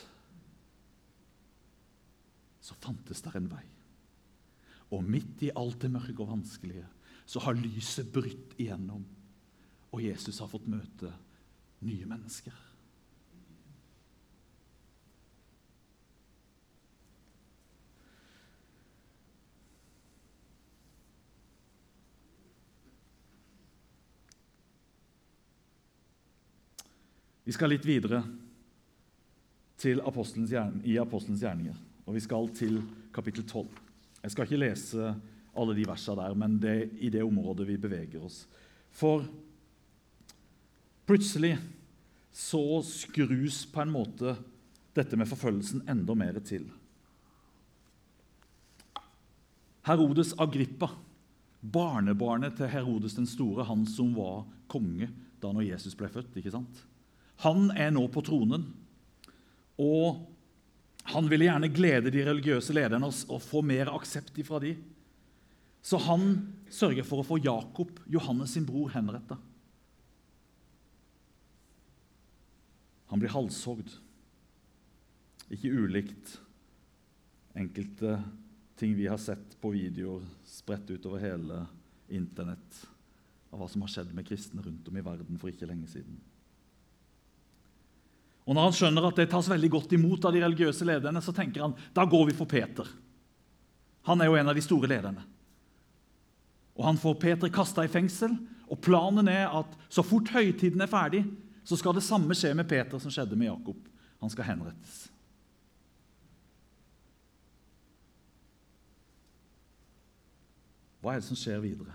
så 2.61 2.77
fantes 2.81 3.21
der 3.25 3.37
en 3.37 3.49
vei. 3.49 3.63
Og 4.93 5.05
midt 5.05 5.41
i 5.45 5.53
alt 5.57 5.81
det 5.81 5.89
mørke 5.93 6.21
og 6.21 6.35
vanskelige 6.35 6.85
så 7.25 7.41
har 7.41 7.57
lyset 7.57 8.11
brutt 8.13 8.53
igjennom 8.61 9.05
og 9.95 10.03
Jesus 10.03 10.41
har 10.43 10.51
fått 10.51 10.67
møte 10.67 11.09
nye 11.87 12.07
mennesker. 12.09 12.55
Vi 27.45 27.53
skal 27.53 27.71
litt 27.71 27.86
videre 27.86 28.23
apostelens 30.01 30.53
i 30.88 30.95
Apostelens 30.97 31.43
gjerninger. 31.43 31.77
Og 32.05 32.15
vi 32.15 32.21
skal 32.23 32.47
til 32.58 32.79
kapittel 33.13 33.45
12. 33.45 33.67
Jeg 34.23 34.34
skal 34.34 34.47
ikke 34.47 34.62
lese 34.62 35.10
alle 35.55 35.75
de 35.77 35.86
versene 35.86 36.23
der, 36.23 36.38
men 36.38 36.55
det 36.60 36.71
er 36.71 36.86
i 37.05 37.12
det 37.13 37.21
området 37.23 37.67
vi 37.67 37.77
beveger 37.77 38.23
oss. 38.25 38.45
For 38.95 39.27
Plutselig 41.05 41.58
så 42.34 42.81
skrus 42.81 43.62
på 43.69 43.84
en 43.84 43.91
måte 43.93 44.34
dette 44.97 45.17
med 45.19 45.29
forfølgelsen 45.29 45.84
enda 45.91 46.15
mer 46.17 46.39
til. 46.41 46.65
Herodes 49.86 50.34
Agrippa, 50.41 50.89
barnebarnet 51.62 52.58
til 52.58 52.71
Herodes 52.73 53.13
den 53.19 53.29
store, 53.29 53.67
han 53.69 53.86
som 53.86 54.15
var 54.17 54.47
konge 54.71 55.12
da 55.41 55.51
når 55.53 55.67
Jesus 55.69 55.93
ble 55.97 56.10
født. 56.10 56.34
ikke 56.41 56.55
sant? 56.55 56.81
Han 57.43 57.69
er 57.75 57.91
nå 57.91 58.05
på 58.13 58.23
tronen, 58.25 58.69
og 59.81 60.23
han 61.11 61.27
ville 61.29 61.45
gjerne 61.49 61.69
glede 61.73 62.13
de 62.13 62.23
religiøse 62.25 62.73
lederne 62.73 63.09
og 63.09 63.41
få 63.43 63.61
mer 63.65 63.91
aksept 63.93 64.39
fra 64.47 64.61
de. 64.63 64.73
Så 65.85 65.99
han 66.01 66.31
sørger 66.73 67.05
for 67.05 67.21
å 67.21 67.27
få 67.27 67.37
Jakob, 67.43 67.99
Johannes 68.09 68.55
sin 68.55 68.65
bror, 68.65 68.89
henretta. 68.95 69.37
Han 73.11 73.21
blir 73.21 73.35
halshogd. 73.35 73.93
Ikke 75.53 75.69
ulikt 75.69 76.39
enkelte 77.55 78.17
ting 78.79 78.95
vi 78.97 79.05
har 79.07 79.21
sett 79.21 79.53
på 79.61 79.71
videoer 79.75 80.25
spredt 80.49 80.89
utover 80.89 81.21
hele 81.23 81.61
Internett 82.11 82.81
av 83.49 83.61
hva 83.61 83.67
som 83.71 83.85
har 83.85 83.89
skjedd 83.93 84.11
med 84.13 84.27
kristne 84.27 84.61
rundt 84.65 84.89
om 84.89 84.97
i 84.97 85.03
verden 85.05 85.39
for 85.41 85.49
ikke 85.49 85.69
lenge 85.69 85.87
siden. 85.89 86.17
Og 88.45 88.53
Når 88.53 88.67
han 88.67 88.75
skjønner 88.77 89.08
at 89.08 89.17
det 89.17 89.29
tas 89.31 89.49
veldig 89.49 89.69
godt 89.73 89.95
imot 89.97 90.25
av 90.27 90.36
de 90.36 90.43
religiøse 90.43 90.86
lederne, 90.86 91.21
så 91.21 91.34
tenker 91.34 91.65
han 91.65 91.73
da 91.95 92.05
går 92.05 92.27
vi 92.29 92.36
for 92.38 92.49
Peter. 92.49 92.89
Han 94.05 94.21
er 94.21 94.29
jo 94.29 94.38
en 94.38 94.51
av 94.51 94.58
de 94.58 94.62
store 94.62 94.89
lederne. 94.91 95.23
Og 96.75 96.86
Han 96.86 96.99
får 96.99 97.17
Peter 97.21 97.49
kasta 97.49 97.86
i 97.86 97.89
fengsel, 97.89 98.36
og 98.69 98.81
planen 98.81 99.29
er 99.31 99.49
at 99.49 99.73
så 99.89 100.03
fort 100.05 100.29
høytiden 100.34 100.81
er 100.81 100.91
ferdig, 100.91 101.23
så 101.65 101.77
skal 101.79 101.95
det 101.97 102.05
samme 102.05 102.38
skje 102.38 102.53
med 102.53 102.69
Peter 102.69 103.01
som 103.01 103.13
skjedde 103.13 103.38
med 103.38 103.49
Jakob. 103.49 103.77
Han 104.21 104.29
skal 104.29 104.45
henrettes. 104.51 105.05
Hva 111.01 111.13
er 111.13 111.21
det 111.21 111.27
som 111.27 111.38
skjer 111.38 111.62
videre? 111.62 111.93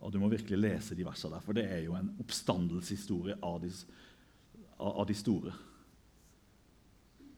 Og 0.00 0.12
Du 0.12 0.18
må 0.20 0.28
virkelig 0.32 0.56
lese 0.56 0.96
de 0.96 1.04
versene 1.04 1.36
der, 1.36 1.44
for 1.44 1.56
det 1.56 1.66
er 1.68 1.82
jo 1.84 1.96
en 1.96 2.10
oppstandelseshistorie 2.20 3.36
av 3.44 3.58
de, 3.60 3.68
av 4.80 5.06
de 5.08 5.16
store. 5.16 5.52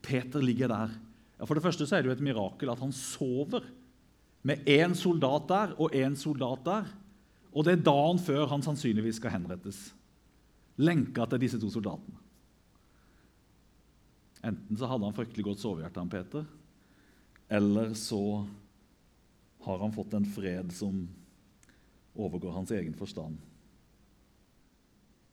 Peter 0.02 0.42
ligger 0.42 0.70
der. 0.72 0.94
Ja, 1.38 1.46
for 1.46 1.58
det 1.58 1.64
første 1.64 1.86
så 1.86 1.96
er 1.96 2.02
det 2.02 2.12
jo 2.12 2.16
et 2.16 2.24
mirakel 2.24 2.70
at 2.70 2.82
han 2.82 2.94
sover 2.94 3.66
med 4.46 4.66
én 4.70 4.94
soldat 4.98 5.46
der 5.50 5.74
og 5.78 5.94
én 5.94 6.16
soldat 6.18 6.64
der. 6.66 6.90
Og 7.52 7.66
det 7.66 7.76
er 7.76 7.84
dagen 7.86 8.20
før 8.22 8.48
han 8.50 8.64
sannsynligvis 8.64 9.20
skal 9.20 9.34
henrettes 9.36 9.90
lenka 10.80 11.26
til 11.28 11.42
disse 11.42 11.60
to 11.60 11.68
soldatene. 11.70 12.18
Enten 14.42 14.78
så 14.78 14.88
hadde 14.90 15.06
han 15.06 15.14
fryktelig 15.14 15.44
godt 15.46 15.60
sovehjerte, 15.62 16.02
han 16.02 16.10
Peter, 16.10 16.46
eller 17.52 17.92
så 17.94 18.42
har 19.62 19.78
han 19.78 19.92
fått 19.94 20.16
en 20.18 20.26
fred 20.26 20.72
som 20.74 21.04
overgår 22.18 22.56
hans 22.56 22.72
egen 22.74 22.96
forstand. 22.98 23.36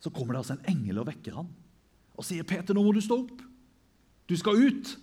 Så 0.00 0.12
kommer 0.14 0.36
det 0.36 0.44
altså 0.44 0.54
en 0.58 0.68
engel 0.70 1.02
og 1.02 1.08
vekker 1.10 1.40
han 1.40 1.48
og 2.20 2.26
sier, 2.28 2.44
'Peter, 2.44 2.76
nå 2.76 2.84
må 2.84 2.92
du 2.92 3.00
stå 3.00 3.22
opp. 3.22 3.40
Du 4.28 4.36
skal 4.36 4.60
ut.' 4.60 4.96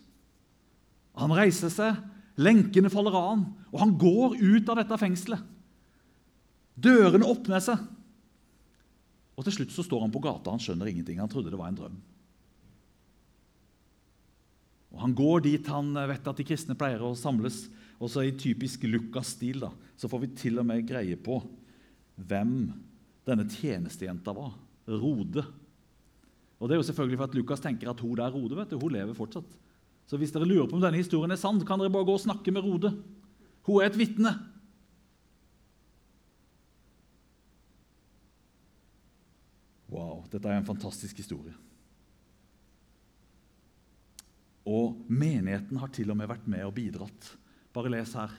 Han 1.17 1.33
reiser 1.33 1.71
seg, 1.73 1.97
lenkene 2.37 2.91
faller 2.93 3.15
av 3.17 3.29
han, 3.31 3.45
og 3.73 3.79
han 3.81 3.95
går 3.97 4.37
ut 4.37 4.67
av 4.69 4.77
dette 4.77 4.99
fengselet. 5.01 5.41
Dørene 6.77 7.25
åpner 7.25 7.63
seg. 7.63 7.81
Og 9.33 9.45
Til 9.45 9.55
slutt 9.55 9.73
så 9.73 9.85
står 9.85 10.03
han 10.05 10.13
på 10.13 10.21
gata. 10.21 10.53
Han 10.53 10.61
skjønner 10.61 10.89
ingenting. 10.91 11.17
Han 11.17 11.29
trodde 11.29 11.49
det 11.49 11.57
var 11.57 11.71
en 11.71 11.79
drøm. 11.79 11.97
Og 14.93 15.01
Han 15.01 15.13
går 15.17 15.41
dit 15.45 15.67
han 15.67 15.93
vet 15.93 16.29
at 16.29 16.37
de 16.37 16.45
kristne 16.45 16.77
pleier 16.77 17.01
å 17.01 17.15
samles. 17.17 17.65
Og 17.97 18.09
så 18.13 18.25
i 18.25 18.37
typisk 18.37 18.85
Lukas-stil 18.85 19.61
da, 19.65 19.71
så 19.97 20.09
får 20.09 20.21
vi 20.21 20.35
til 20.37 20.61
og 20.61 20.67
med 20.69 20.85
greie 20.85 21.17
på 21.17 21.39
hvem 22.17 22.69
denne 23.25 23.45
tjenestejenta 23.49 24.33
var. 24.37 24.53
Rode. 24.85 25.43
Og 26.57 26.67
det 26.67 26.75
er 26.75 26.81
jo 26.81 26.87
selvfølgelig 26.87 27.19
for 27.19 27.29
at 27.29 27.35
Lukas 27.37 27.61
tenker 27.61 27.91
at 27.91 27.99
hun 28.01 28.17
der 28.17 28.33
Rode 28.33 28.57
vet 28.57 28.71
du, 28.73 28.79
hun 28.81 28.95
lever 28.95 29.13
fortsatt. 29.17 29.57
Så 30.07 30.17
hvis 30.17 30.31
dere 30.33 30.47
lurer 30.47 30.69
på 30.69 30.77
om 30.77 30.81
denne 30.81 30.97
historien 30.97 31.31
er 31.31 31.39
sann, 31.39 31.59
kan 31.67 31.79
dere 31.79 31.93
bare 31.93 32.07
gå 32.07 32.15
og 32.15 32.23
snakke 32.23 32.53
med 32.55 32.65
Rode. 32.65 32.93
Hun 33.67 33.81
er 33.81 33.89
et 33.91 33.99
vitne. 33.99 34.31
Wow, 39.91 40.23
dette 40.31 40.49
er 40.49 40.59
en 40.59 40.67
fantastisk 40.67 41.19
historie. 41.19 41.53
Og 44.67 44.97
menigheten 45.07 45.79
har 45.79 45.91
til 45.95 46.11
og 46.11 46.17
med 46.19 46.27
vært 46.27 46.47
med 46.49 46.65
og 46.65 46.73
bidratt. 46.75 47.29
Bare 47.75 47.91
les 47.91 48.15
her. 48.17 48.33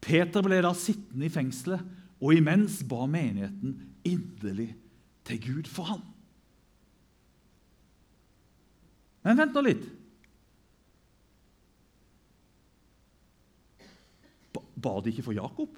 Peter 0.00 0.44
ble 0.44 0.60
da 0.64 0.70
sittende 0.76 1.26
i 1.26 1.32
fengselet, 1.32 1.82
og 2.18 2.34
imens 2.34 2.80
ba 2.88 3.04
menigheten 3.10 3.74
inderlig 4.08 4.70
til 5.28 5.40
Gud 5.42 5.68
for 5.70 5.90
ham. 5.90 6.06
Men 9.28 9.36
vent 9.36 9.52
nå 9.52 9.60
litt. 9.66 9.84
Ba, 14.78 14.94
de 15.02 15.12
ikke 15.12 15.26
for 15.26 15.36
Jakob? 15.36 15.76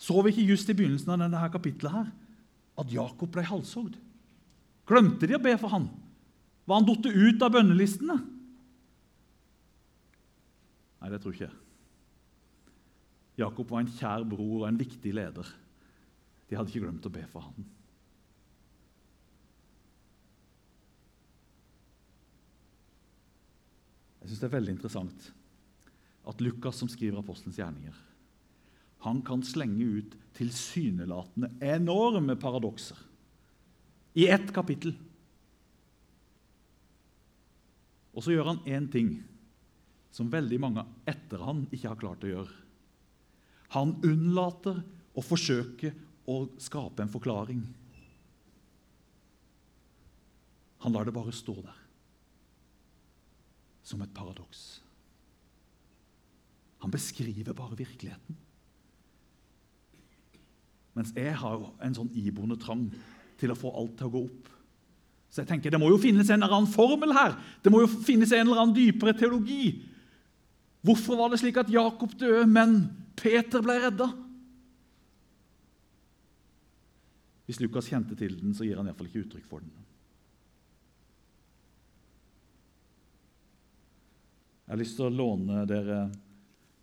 Så 0.00 0.18
vi 0.24 0.32
ikke 0.32 0.48
just 0.48 0.70
i 0.72 0.74
begynnelsen 0.74 1.12
av 1.14 1.22
denne 1.22 1.46
kapittelet 1.52 1.94
her, 1.94 2.10
at 2.80 2.90
Jakob 2.90 3.30
ble 3.30 3.44
halshogd? 3.46 3.98
Glemte 4.88 5.28
de 5.30 5.36
å 5.36 5.42
be 5.44 5.52
for 5.60 5.70
ham? 5.70 5.86
Var 6.66 6.80
han 6.80 6.88
falt 6.88 7.06
ut 7.06 7.44
av 7.46 7.54
bønnelistene? 7.54 8.16
Nei, 11.00 11.10
det 11.12 11.20
tror 11.22 11.36
jeg 11.36 11.46
ikke. 11.46 11.66
Jakob 13.44 13.70
var 13.70 13.84
en 13.84 13.92
kjær 14.00 14.26
bror 14.26 14.64
og 14.64 14.66
en 14.68 14.80
viktig 14.80 15.12
leder. 15.14 15.52
De 16.48 16.58
hadde 16.58 16.72
ikke 16.72 16.88
glemt 16.88 17.06
å 17.06 17.12
be 17.14 17.22
for 17.30 17.46
ham. 17.46 17.68
Jeg 24.20 24.28
synes 24.28 24.40
Det 24.40 24.48
er 24.48 24.56
veldig 24.58 24.76
interessant 24.76 25.30
at 26.30 26.42
Lukas, 26.44 26.76
som 26.76 26.88
skriver 26.88 27.18
Apostelens 27.18 27.58
gjerninger, 27.58 27.94
han 29.00 29.22
kan 29.24 29.40
slenge 29.42 29.86
ut 29.96 30.16
tilsynelatende 30.36 31.48
enorme 31.64 32.36
paradokser 32.36 32.98
i 34.20 34.26
ett 34.28 34.52
kapittel. 34.52 34.92
Og 38.12 38.26
så 38.26 38.34
gjør 38.34 38.52
han 38.52 38.62
én 38.68 38.90
ting 38.92 39.14
som 40.12 40.28
veldig 40.28 40.60
mange 40.60 40.84
etter 41.08 41.40
han 41.46 41.64
ikke 41.70 41.88
har 41.88 42.00
klart 42.02 42.26
å 42.28 42.32
gjøre. 42.34 42.56
Han 43.72 43.96
unnlater 44.04 44.82
å 45.16 45.24
forsøke 45.24 45.94
å 46.28 46.42
skape 46.60 47.06
en 47.06 47.12
forklaring. 47.12 47.62
Han 50.84 50.92
lar 50.92 51.08
det 51.08 51.16
bare 51.16 51.32
stå 51.32 51.56
der 51.62 51.79
som 53.90 54.02
et 54.04 54.14
paradoks. 54.14 54.80
Han 56.80 56.92
beskriver 56.92 57.56
bare 57.56 57.76
virkeligheten. 57.76 58.38
Mens 60.96 61.12
jeg 61.16 61.34
har 61.38 61.66
en 61.84 61.96
sånn 61.96 62.10
iboende 62.18 62.58
trang 62.60 62.86
til 63.40 63.52
å 63.52 63.58
få 63.58 63.72
alt 63.76 63.98
til 63.98 64.08
å 64.08 64.14
gå 64.14 64.24
opp. 64.28 64.48
Så 65.30 65.42
jeg 65.42 65.50
tenker, 65.52 65.70
Det 65.70 65.78
må 65.78 65.90
jo 65.90 66.00
finnes 66.02 66.30
en 66.30 66.42
eller 66.42 66.56
annen 66.56 66.72
formel 66.72 67.12
her. 67.14 67.36
Det 67.62 67.70
må 67.70 67.82
jo 67.84 67.86
finnes 67.86 68.32
en 68.32 68.48
eller 68.48 68.62
annen 68.62 68.74
dypere 68.74 69.14
teologi. 69.14 69.84
Hvorfor 70.82 71.16
var 71.16 71.30
det 71.30 71.38
slik 71.42 71.56
at 71.60 71.70
Jakob 71.70 72.16
døde, 72.18 72.46
men 72.48 72.90
Peter 73.14 73.62
ble 73.62 73.76
redda? 73.78 74.08
Hvis 77.46 77.60
Lukas 77.60 77.88
kjente 77.90 78.16
til 78.16 78.36
den, 78.40 78.54
så 78.54 78.64
gir 78.64 78.78
han 78.78 78.88
iallfall 78.88 79.10
ikke 79.10 79.24
uttrykk 79.24 79.46
for 79.46 79.62
den. 79.62 79.70
Jeg 84.70 84.76
har 84.76 84.84
lyst 84.84 85.00
til 85.00 85.08
å 85.08 85.10
låne 85.10 85.64
dere 85.66 85.96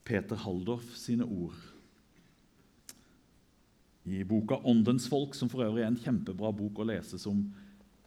Peter 0.03 0.35
Haldorf 0.43 0.89
sine 0.99 1.23
ord 1.23 1.55
i 4.03 4.25
boka 4.27 4.57
'Åndens 4.59 5.05
folk', 5.07 5.35
som 5.35 5.47
for 5.47 5.63
øvrig 5.63 5.85
er 5.85 5.87
en 5.87 5.95
kjempebra 5.95 6.51
bok 6.51 6.81
å 6.83 6.87
lese 6.89 7.15
som 7.15 7.45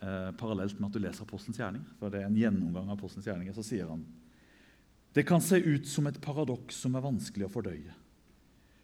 eh, 0.02 0.32
parallelt 0.36 0.76
med 0.76 0.90
at 0.90 0.92
du 0.92 1.00
leser 1.00 1.24
Apostelens 1.24 1.62
gjerning. 1.62 1.86
For 1.96 2.12
det 2.12 2.20
er 2.20 2.28
en 2.28 2.36
gjennomgang 2.36 2.90
av 2.90 2.98
Apostelens 2.98 3.30
gjerninger, 3.30 3.56
så 3.56 3.64
sier 3.64 3.88
han 3.88 4.04
det 5.16 5.24
kan 5.24 5.40
se 5.40 5.56
ut 5.56 5.88
som 5.88 6.06
et 6.06 6.20
paradoks 6.20 6.76
som 6.76 6.94
er 6.94 7.06
vanskelig 7.08 7.48
å 7.48 7.52
fordøye. 7.56 7.96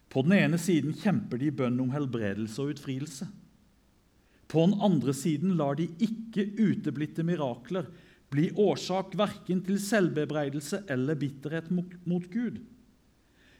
På 0.09 0.25
den 0.25 0.33
ene 0.33 0.57
siden 0.57 0.97
kjemper 0.97 1.37
de 1.37 1.51
i 1.51 1.53
bønn 1.61 1.77
om 1.79 1.93
helbredelse 1.93 2.57
og 2.57 2.73
utfrielse. 2.73 3.29
På 4.49 4.65
den 4.65 4.73
andre 4.81 5.13
siden 5.13 5.53
lar 5.61 5.77
de 5.77 5.91
ikke 6.01 6.49
uteblitte 6.57 7.21
mirakler 7.21 7.85
bli 8.33 8.49
årsak 8.59 9.15
verken 9.17 9.61
til 9.63 9.79
selvbebreidelse 9.79 10.83
eller 10.91 11.15
bitterhet 11.19 11.69
mot 11.71 12.27
Gud. 12.31 12.59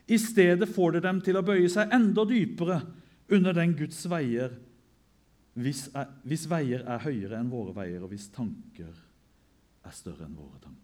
I 0.08 0.18
stedet 0.20 0.70
får 0.72 0.98
det 0.98 1.04
dem 1.04 1.20
til 1.24 1.40
å 1.40 1.44
bøye 1.46 1.68
seg 1.72 1.92
enda 1.96 2.24
dypere 2.28 2.82
under 3.36 3.56
den 3.56 3.76
Guds 3.76 4.00
veier, 4.08 4.54
hvis, 5.58 5.88
er, 5.98 6.12
hvis 6.28 6.46
veier 6.48 6.84
er 6.88 7.04
høyere 7.04 7.40
enn 7.40 7.52
våre 7.52 7.74
veier, 7.76 8.04
og 8.04 8.12
hvis 8.14 8.30
tanker 8.32 8.92
er 8.92 9.96
større 9.96 10.28
enn 10.28 10.38
våre 10.38 10.60
tanker. 10.64 10.84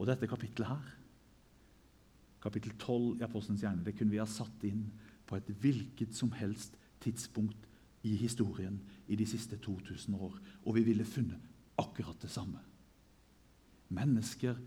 Og 0.00 0.08
dette 0.08 0.28
kapittelet 0.28 0.72
her, 0.72 0.92
kapittel 2.42 2.72
12 2.74 3.20
i 3.20 3.24
Apostelens 3.24 3.62
hjerne, 3.62 3.84
det 3.86 3.94
kunne 3.96 4.12
vi 4.12 4.20
ha 4.20 4.26
satt 4.28 4.64
inn 4.66 4.88
på 5.28 5.38
et 5.38 5.52
hvilket 5.62 6.16
som 6.18 6.32
helst 6.34 6.74
tidspunkt 7.04 7.68
i 8.02 8.16
historien 8.16 8.80
i 9.06 9.16
de 9.16 9.26
siste 9.26 9.56
2000 9.62 10.14
år, 10.14 10.38
og 10.64 10.74
vi 10.74 10.84
ville 10.86 11.06
funnet 11.06 11.50
akkurat 11.78 12.20
det 12.22 12.30
samme. 12.30 12.58
Mennesker 13.92 14.58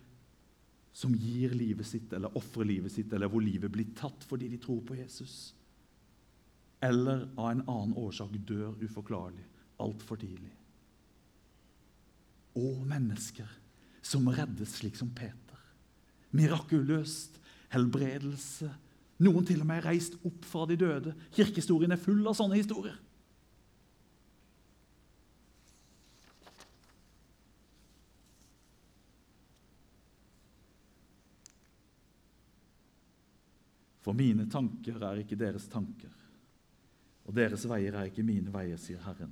som 0.95 1.15
gir 1.15 1.51
livet 1.57 1.87
sitt 1.87 2.13
eller 2.15 2.37
ofrer 2.39 2.67
livet 2.69 2.93
sitt, 2.93 3.11
eller 3.13 3.27
hvor 3.27 3.43
livet 3.43 3.71
blir 3.71 3.91
tatt 3.97 4.23
fordi 4.23 4.47
de 4.53 4.59
tror 4.63 4.79
på 4.87 4.95
Jesus. 4.95 5.53
Eller 6.83 7.25
av 7.35 7.49
en 7.51 7.65
annen 7.65 7.95
årsak 7.99 8.37
dør 8.47 8.77
uforklarlig, 8.79 9.43
altfor 9.83 10.19
tidlig. 10.21 10.53
Og 12.55 12.85
mennesker 12.87 13.49
som 14.05 14.29
reddes 14.31 14.77
slik 14.79 14.95
som 14.95 15.09
Peter. 15.11 15.59
Mirakuløst, 16.35 17.41
helbredelse. 17.73 18.69
Noen 19.25 19.47
til 19.47 19.63
og 19.63 19.67
med 19.67 19.83
reist 19.83 20.15
opp 20.27 20.47
fra 20.47 20.63
de 20.69 20.77
døde. 20.79 21.15
Kirkehistorien 21.35 21.91
er 21.91 21.99
full 21.99 22.23
av 22.27 22.37
sånne 22.37 22.59
historier. 22.59 22.95
For 34.05 34.13
mine 34.13 34.45
tanker 34.51 35.01
er 35.01 35.23
ikke 35.23 35.37
deres 35.39 35.65
tanker, 35.71 36.13
og 37.25 37.33
deres 37.33 37.63
veier 37.65 37.95
er 37.97 38.11
ikke 38.11 38.25
mine 38.25 38.53
veier, 38.53 38.77
sier 38.77 39.01
Herren. 39.01 39.31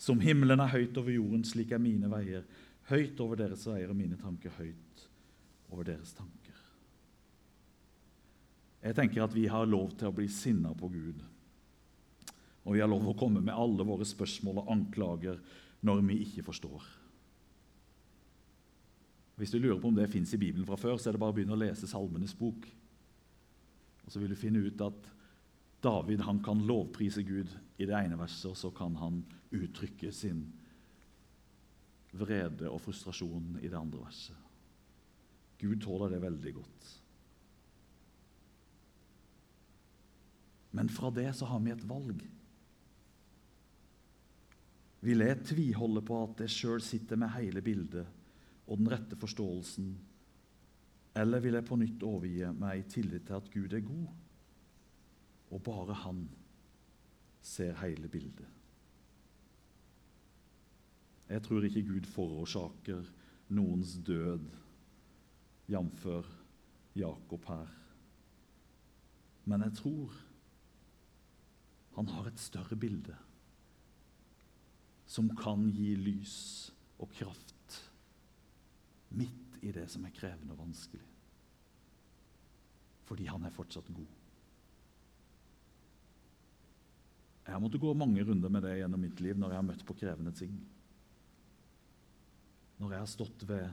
Som 0.00 0.20
himmelen 0.20 0.60
er 0.60 0.72
høyt 0.74 0.98
over 1.00 1.14
jorden, 1.14 1.46
slik 1.48 1.72
er 1.72 1.80
mine 1.80 2.10
veier 2.12 2.44
høyt 2.90 3.20
over 3.22 3.40
deres 3.40 3.64
veier, 3.68 3.88
og 3.88 3.96
mine 3.96 4.18
tanker 4.20 4.52
høyt 4.58 5.06
over 5.70 5.86
deres 5.86 6.12
tanker. 6.16 6.56
Jeg 8.80 8.96
tenker 8.96 9.24
at 9.24 9.34
vi 9.36 9.44
har 9.52 9.68
lov 9.68 9.92
til 9.96 10.08
å 10.08 10.14
bli 10.16 10.26
sinna 10.32 10.72
på 10.76 10.88
Gud. 10.92 11.20
Og 12.64 12.76
vi 12.76 12.80
har 12.80 12.88
lov 12.88 13.04
til 13.04 13.12
å 13.12 13.18
komme 13.20 13.42
med 13.44 13.56
alle 13.56 13.84
våre 13.86 14.06
spørsmål 14.08 14.62
og 14.62 14.72
anklager 14.72 15.40
når 15.84 16.02
vi 16.08 16.18
ikke 16.24 16.44
forstår. 16.48 16.84
Hvis 19.40 19.52
du 19.52 19.60
lurer 19.60 19.78
på 19.80 19.88
om 19.88 19.96
det 19.96 20.10
fins 20.12 20.32
i 20.36 20.40
Bibelen 20.40 20.66
fra 20.68 20.76
før, 20.80 20.98
så 21.00 21.08
er 21.08 21.16
det 21.16 21.22
bare 21.22 21.32
å 21.32 21.36
begynne 21.36 21.56
å 21.56 21.60
lese 21.60 21.88
Salmenes 21.88 22.36
bok. 22.36 22.66
Og 24.10 24.14
så 24.16 24.18
vil 24.18 24.32
du 24.34 24.38
finne 24.38 24.58
ut 24.58 24.80
at 24.82 25.04
David 25.86 26.24
han 26.26 26.40
kan 26.42 26.64
lovprise 26.66 27.22
Gud 27.22 27.52
i 27.78 27.86
det 27.86 27.94
ene 27.94 28.16
verset, 28.18 28.48
og 28.50 28.56
så 28.58 28.72
kan 28.74 28.96
han 28.98 29.20
uttrykke 29.54 30.10
sin 30.10 30.40
vrede 32.18 32.66
og 32.66 32.82
frustrasjon 32.82 33.60
i 33.62 33.68
det 33.70 33.78
andre 33.78 34.00
verset. 34.02 34.34
Gud 35.62 35.78
tåler 35.86 36.10
det 36.10 36.20
veldig 36.26 36.56
godt. 36.58 36.90
Men 40.74 40.90
fra 40.90 41.14
det 41.14 41.30
så 41.38 41.46
har 41.46 41.62
vi 41.62 41.70
et 41.70 41.86
valg. 41.86 42.26
Vil 45.06 45.22
jeg 45.22 45.44
tviholde 45.54 46.02
på 46.02 46.18
at 46.26 46.42
jeg 46.48 46.56
sjøl 46.58 46.82
sitter 46.82 47.14
med 47.14 47.36
hele 47.38 47.62
bildet 47.62 48.10
og 48.66 48.82
den 48.82 48.90
rette 48.90 49.22
forståelsen, 49.22 49.94
eller 51.14 51.42
vil 51.42 51.56
jeg 51.58 51.66
på 51.66 51.78
nytt 51.78 52.04
overgi 52.06 52.50
meg 52.54 52.80
i 52.80 52.88
tillit 52.90 53.26
til 53.26 53.38
at 53.38 53.50
Gud 53.52 53.74
er 53.74 53.84
god, 53.86 54.08
og 55.50 55.62
bare 55.66 55.94
Han 56.04 56.28
ser 57.42 57.74
hele 57.82 58.08
bildet? 58.08 58.46
Jeg 61.30 61.42
tror 61.42 61.64
ikke 61.64 61.86
Gud 61.86 62.06
forårsaker 62.10 63.06
noens 63.54 63.98
død, 64.06 64.46
jf. 65.70 66.06
Jakob 66.96 67.44
her. 67.46 67.68
Men 69.44 69.62
jeg 69.62 69.72
tror 69.78 70.14
han 71.94 72.08
har 72.08 72.26
et 72.26 72.40
større 72.40 72.76
bilde 72.76 73.14
som 75.10 75.30
kan 75.38 75.66
gi 75.74 75.94
lys 75.98 76.34
og 77.02 77.10
kraft 77.14 77.78
midt 79.10 79.49
i 79.62 79.72
det 79.74 79.86
som 79.92 80.04
er 80.06 80.14
krevende 80.16 80.54
og 80.54 80.62
vanskelig. 80.62 81.04
Fordi 83.08 83.26
han 83.26 83.44
er 83.44 83.54
fortsatt 83.54 83.90
god. 83.94 84.16
Jeg 87.44 87.56
har 87.56 87.62
måttet 87.62 87.82
gå 87.82 87.92
mange 87.98 88.22
runder 88.22 88.52
med 88.52 88.62
det 88.62 88.76
gjennom 88.78 89.00
mitt 89.02 89.20
liv 89.24 89.38
når 89.38 89.50
jeg 89.50 89.58
har 89.58 89.66
møtt 89.66 89.86
på 89.86 89.96
krevende 89.98 90.32
ting. 90.36 90.52
Når 92.78 92.92
jeg 92.94 93.02
har 93.02 93.10
stått 93.10 93.46
ved 93.48 93.64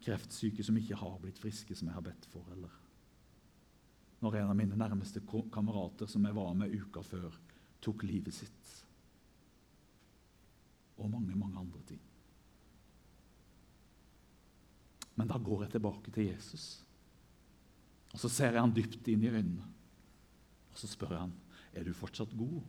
kreftsyke 0.00 0.64
som 0.64 0.78
ikke 0.80 0.96
har 0.96 1.18
blitt 1.20 1.38
friske, 1.38 1.76
som 1.76 1.90
jeg 1.90 1.98
har 1.98 2.06
bedt 2.06 2.24
for. 2.32 2.46
Eller 2.54 2.72
når 4.24 4.38
en 4.40 4.52
av 4.52 4.56
mine 4.56 4.78
nærmeste 4.80 5.22
kamerater 5.52 6.08
som 6.08 6.24
jeg 6.24 6.36
var 6.36 6.54
med 6.56 6.72
uka 6.72 7.02
før, 7.04 7.36
tok 7.84 8.04
livet 8.08 8.36
sitt. 8.36 8.72
Og 11.00 11.08
mange, 11.12 11.36
mange 11.36 11.60
andre 11.60 11.80
ting. 11.88 12.00
Men 15.20 15.28
da 15.28 15.36
går 15.36 15.66
jeg 15.66 15.74
tilbake 15.74 16.10
til 16.14 16.30
Jesus. 16.30 16.80
Og 18.14 18.18
Så 18.18 18.28
ser 18.32 18.54
jeg 18.54 18.62
han 18.64 18.72
dypt 18.72 19.08
inn 19.12 19.22
i 19.26 19.28
øynene. 19.28 19.66
Og 20.72 20.78
så 20.80 20.88
spør 20.88 21.12
jeg 21.12 21.24
han, 21.26 21.34
er 21.76 21.84
du 21.84 21.92
fortsatt 21.92 22.32
god. 22.38 22.62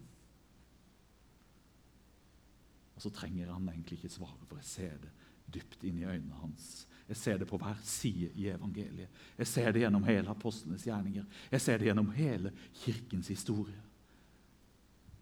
Og 2.96 3.02
så 3.06 3.10
trenger 3.16 3.54
han 3.54 3.70
egentlig 3.72 4.02
ikke 4.02 4.12
svare, 4.12 4.50
for 4.50 4.60
jeg 4.60 4.68
ser 4.68 4.98
det 5.00 5.14
dypt 5.56 5.86
inn 5.88 6.02
i 6.02 6.06
øynene 6.06 6.42
hans. 6.42 6.88
Jeg 7.08 7.18
ser 7.18 7.40
det 7.40 7.48
på 7.48 7.58
hver 7.62 7.80
side 7.88 8.30
i 8.36 8.50
evangeliet. 8.52 9.24
Jeg 9.38 9.48
ser 9.48 9.72
det 9.72 9.86
gjennom 9.86 10.04
hele 10.04 10.30
apostlenes 10.30 10.84
gjerninger. 10.86 11.26
Jeg 11.52 11.64
ser 11.64 11.80
det 11.80 11.88
gjennom 11.88 12.12
hele 12.16 12.52
kirkens 12.84 13.32
historie. 13.32 13.80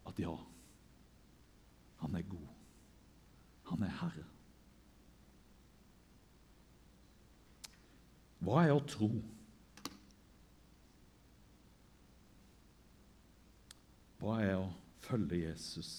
At 0.09 0.19
ja, 0.19 0.33
han 2.01 2.17
er 2.17 2.27
god. 2.33 2.51
Han 3.69 3.85
er 3.85 3.95
Herre. 4.01 4.27
Hva 8.45 8.63
er 8.63 8.73
å 8.75 8.83
tro? 8.87 9.09
Hva 14.19 14.39
er 14.43 14.55
å 14.59 14.69
følge 15.03 15.41
Jesus? 15.41 15.91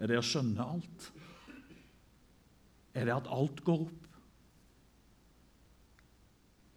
Er 0.00 0.10
det 0.10 0.18
å 0.20 0.24
skjønne 0.24 0.64
alt? 0.64 1.10
Er 2.96 3.08
det 3.08 3.16
at 3.16 3.30
alt 3.32 3.62
går 3.64 3.86
opp? 3.86 4.06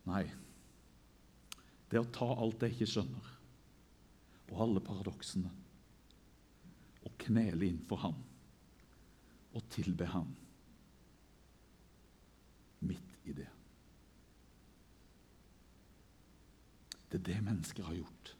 Nei. 0.09 0.25
Det 1.89 1.97
er 1.97 2.03
å 2.03 2.13
ta 2.13 2.27
alt 2.35 2.63
jeg 2.63 2.75
ikke 2.75 2.89
skjønner, 2.93 3.29
og 4.49 4.63
alle 4.65 4.81
paradoksene, 4.83 5.51
og 7.05 7.15
knele 7.23 7.69
inn 7.69 7.79
for 7.89 8.03
ham 8.03 8.17
og 9.57 9.63
tilbe 9.73 10.05
ham 10.11 10.27
midt 12.85 13.15
i 13.25 13.33
det. 13.39 13.47
Det 17.09 17.19
er 17.19 17.25
det 17.31 17.39
mennesker 17.45 17.87
har 17.87 17.97
gjort 17.97 18.35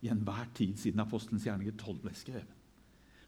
i 0.00 0.08
enhver 0.12 0.46
tid 0.54 0.78
siden 0.78 1.02
apostelens 1.02 1.44
gjerninger 1.46 1.74
12 1.76 2.00
ble 2.04 2.14
skrevet. 2.16 2.54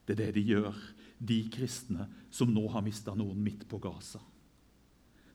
Det 0.07 0.15
er 0.15 0.25
det 0.25 0.35
de 0.39 0.43
gjør, 0.53 0.77
de 1.21 1.37
kristne 1.53 2.07
som 2.33 2.49
nå 2.49 2.63
har 2.73 2.83
mista 2.83 3.13
noen 3.15 3.41
midt 3.43 3.67
på 3.69 3.77
Gaza. 3.83 4.21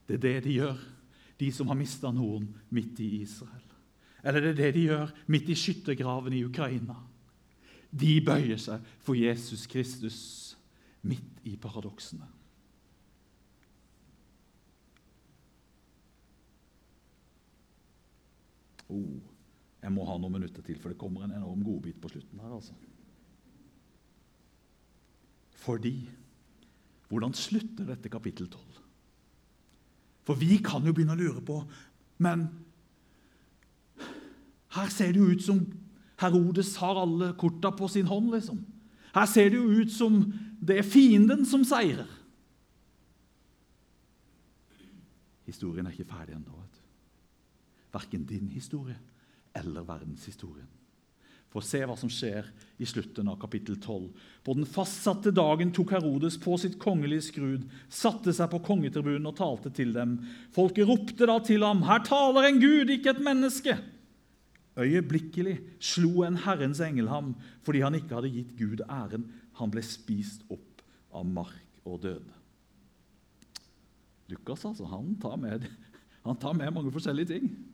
Det 0.07 0.17
er 0.17 0.23
det 0.23 0.35
de 0.47 0.57
gjør, 0.57 0.81
de 1.37 1.51
som 1.53 1.69
har 1.71 1.77
mista 1.79 2.11
noen 2.11 2.49
midt 2.73 2.99
i 3.05 3.21
Israel. 3.21 3.63
Eller 4.23 4.43
det 4.43 4.51
er 4.51 4.59
det 4.59 4.71
de 4.75 4.87
gjør 4.89 5.13
midt 5.31 5.51
i 5.53 5.55
skyttergraven 5.55 6.35
i 6.35 6.43
Ukraina. 6.43 6.97
De 7.91 8.17
bøyer 8.25 8.59
seg 8.59 8.83
for 9.05 9.15
Jesus 9.15 9.67
Kristus 9.69 10.19
midt 11.07 11.45
i 11.47 11.55
paradoksene. 11.61 12.27
Oh, 18.87 19.19
jeg 19.87 19.95
må 19.95 20.03
ha 20.03 20.17
noen 20.19 20.35
minutter 20.35 20.63
til, 20.65 20.75
for 20.83 20.91
det 20.91 20.99
kommer 20.99 21.23
en 21.23 21.37
enorm 21.37 21.61
godbit 21.63 21.99
på 22.03 22.09
slutten 22.11 22.41
her. 22.43 22.53
altså. 22.59 22.73
Fordi 25.63 26.09
Hvordan 27.07 27.33
slutter 27.33 27.85
dette 27.87 28.09
kapittel 28.11 28.49
12? 28.51 28.63
For 30.27 30.35
vi 30.35 30.57
kan 30.59 30.83
jo 30.83 30.91
begynne 30.91 31.15
å 31.15 31.19
lure 31.19 31.39
på 31.39 31.61
Men 32.19 32.49
her 34.75 34.89
ser 34.91 35.13
det 35.15 35.21
jo 35.21 35.31
ut 35.31 35.45
som 35.45 35.61
Herodes 36.19 36.73
har 36.81 36.99
alle 36.99 37.31
korta 37.37 37.71
på 37.71 37.87
sin 37.87 38.09
hånd. 38.09 38.31
liksom. 38.33 38.59
Her 39.13 39.25
ser 39.25 39.49
det 39.49 39.61
jo 39.61 39.69
ut 39.69 39.91
som 39.93 40.19
det 40.59 40.79
er 40.81 40.83
fienden 40.83 41.45
som 41.45 41.63
seirer. 41.63 42.09
Historien 45.45 45.85
er 45.85 45.93
ikke 45.93 46.09
ferdig 46.09 46.35
ennå. 46.35 46.57
Verken 47.93 48.25
din 48.25 48.49
historie 48.49 48.97
eller 49.57 49.85
verdenshistorien 49.87 50.67
for 51.57 51.65
se 51.65 51.79
hva 51.87 51.95
som 51.97 52.09
skjer 52.11 52.45
i 52.77 52.85
slutten 52.87 53.29
av 53.31 53.39
kapittel 53.41 53.77
12. 53.79 54.07
På 54.45 54.55
den 54.57 54.67
fastsatte 54.69 55.31
dagen 55.33 55.71
tok 55.73 55.95
Herodes 55.95 56.37
på 56.41 56.57
sitt 56.59 56.75
kongelige 56.81 57.29
skrud, 57.29 57.63
satte 57.89 58.33
seg 58.35 58.51
på 58.51 58.61
kongetribunen 58.67 59.29
og 59.29 59.37
talte 59.39 59.71
til 59.73 59.93
dem. 59.95 60.19
Folket 60.55 60.89
ropte 60.89 61.25
da 61.25 61.39
til 61.39 61.63
ham, 61.65 61.81
'Her 61.83 62.03
taler 62.03 62.49
en 62.49 62.59
gud, 62.61 62.89
ikke 62.89 63.15
et 63.15 63.23
menneske!' 63.23 63.79
Øyeblikkelig 64.77 65.57
slo 65.81 66.21
en 66.21 66.37
Herrens 66.37 66.79
engel 66.79 67.07
ham 67.09 67.35
fordi 67.65 67.81
han 67.81 67.95
ikke 67.95 68.13
hadde 68.13 68.29
gitt 68.29 68.57
Gud 68.59 68.81
æren. 68.85 69.25
Han 69.57 69.71
ble 69.71 69.81
spist 69.81 70.43
opp 70.51 70.83
av 71.11 71.25
mark 71.25 71.81
og 71.83 72.03
døde. 72.03 72.33
Lukas 74.29 74.65
altså, 74.65 74.85
han 74.85 75.17
tar 75.17 75.35
med, 75.35 75.65
han 76.23 76.37
tar 76.37 76.53
med 76.53 76.71
mange 76.71 76.91
forskjellige 76.91 77.25
ting. 77.25 77.66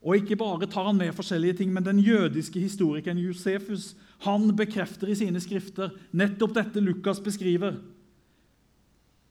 Og 0.00 0.16
ikke 0.16 0.38
bare 0.40 0.68
tar 0.70 0.86
han 0.88 0.96
med 0.96 1.12
forskjellige 1.12 1.58
ting, 1.60 1.72
men 1.72 1.84
den 1.84 2.00
jødiske 2.00 2.60
historikeren 2.62 3.20
Josefus 3.20 3.92
han 4.24 4.48
bekrefter 4.56 5.10
i 5.12 5.16
sine 5.18 5.40
skrifter 5.40 5.92
nettopp 6.16 6.54
dette 6.56 6.80
Lukas 6.80 7.20
beskriver. 7.20 7.76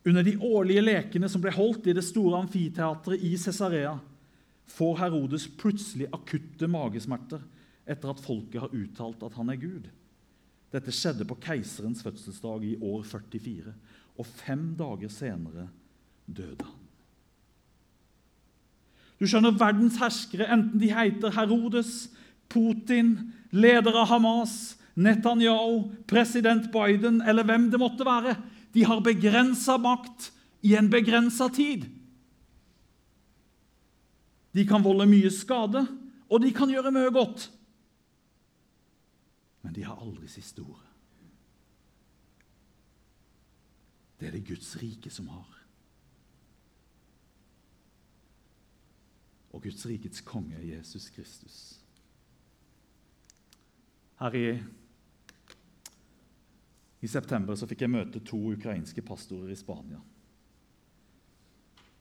Under 0.05 0.23
de 0.23 0.35
årlige 0.37 0.83
lekene 0.85 1.29
som 1.29 1.41
ble 1.41 1.53
holdt 1.53 1.89
i 1.89 1.95
det 1.97 2.05
store 2.05 2.39
amfiteatret 2.43 3.25
i 3.25 3.33
Cesarea, 3.37 3.97
får 4.69 4.99
Herodes 5.01 5.47
plutselig 5.57 6.07
akutte 6.13 6.69
magesmerter 6.69 7.41
etter 7.89 8.11
at 8.11 8.21
folket 8.21 8.61
har 8.61 8.75
uttalt 8.75 9.23
at 9.25 9.37
han 9.39 9.49
er 9.49 9.57
Gud. 9.61 9.87
Dette 10.69 10.93
skjedde 10.93 11.25
på 11.25 11.39
keiserens 11.41 12.03
fødselsdag 12.05 12.67
i 12.67 12.75
år 12.77 13.01
44, 13.09 13.73
og 14.21 14.29
fem 14.29 14.69
dager 14.77 15.09
senere 15.09 15.65
døde 16.29 16.67
han. 16.67 16.78
Du 19.19 19.27
skjønner, 19.27 19.55
Verdens 19.59 19.99
herskere, 19.99 20.47
enten 20.53 20.79
de 20.79 20.93
heter 20.95 21.33
Herodes, 21.35 22.07
Putin, 22.49 23.33
leder 23.51 23.97
av 23.99 24.07
Hamas, 24.13 24.77
Netanyahu, 24.99 25.89
president 26.07 26.71
Biden 26.73 27.21
eller 27.21 27.45
hvem 27.47 27.69
det 27.71 27.79
måtte 27.79 28.07
være, 28.07 28.35
de 28.73 28.85
har 28.87 29.03
begrensa 29.03 29.77
makt 29.81 30.31
i 30.65 30.75
en 30.79 30.89
begrensa 30.91 31.49
tid. 31.53 31.85
De 34.55 34.65
kan 34.67 34.83
volde 34.83 35.07
mye 35.09 35.29
skade, 35.33 35.85
og 36.29 36.41
de 36.43 36.51
kan 36.55 36.71
gjøre 36.71 36.91
mye 36.93 37.11
godt. 37.13 37.49
Men 39.63 39.75
de 39.75 39.85
har 39.85 39.99
aldri 39.99 40.29
siste 40.31 40.63
ordet. 40.63 40.85
Det 44.19 44.27
er 44.27 44.35
det 44.35 44.47
Guds 44.47 44.73
rike 44.81 45.11
som 45.13 45.29
har. 45.31 45.58
Og 49.53 49.63
Guds 49.63 49.85
rikets 49.89 50.21
konge 50.21 50.59
Jesus 50.61 51.09
Kristus. 51.13 51.57
Her 54.19 54.35
i, 54.35 54.47
i 57.01 57.07
september 57.07 57.55
så 57.55 57.67
fikk 57.69 57.85
jeg 57.85 57.93
møte 57.93 58.21
to 58.25 58.39
ukrainske 58.51 59.01
pastorer 59.05 59.53
i 59.53 59.57
Spania. 59.57 60.01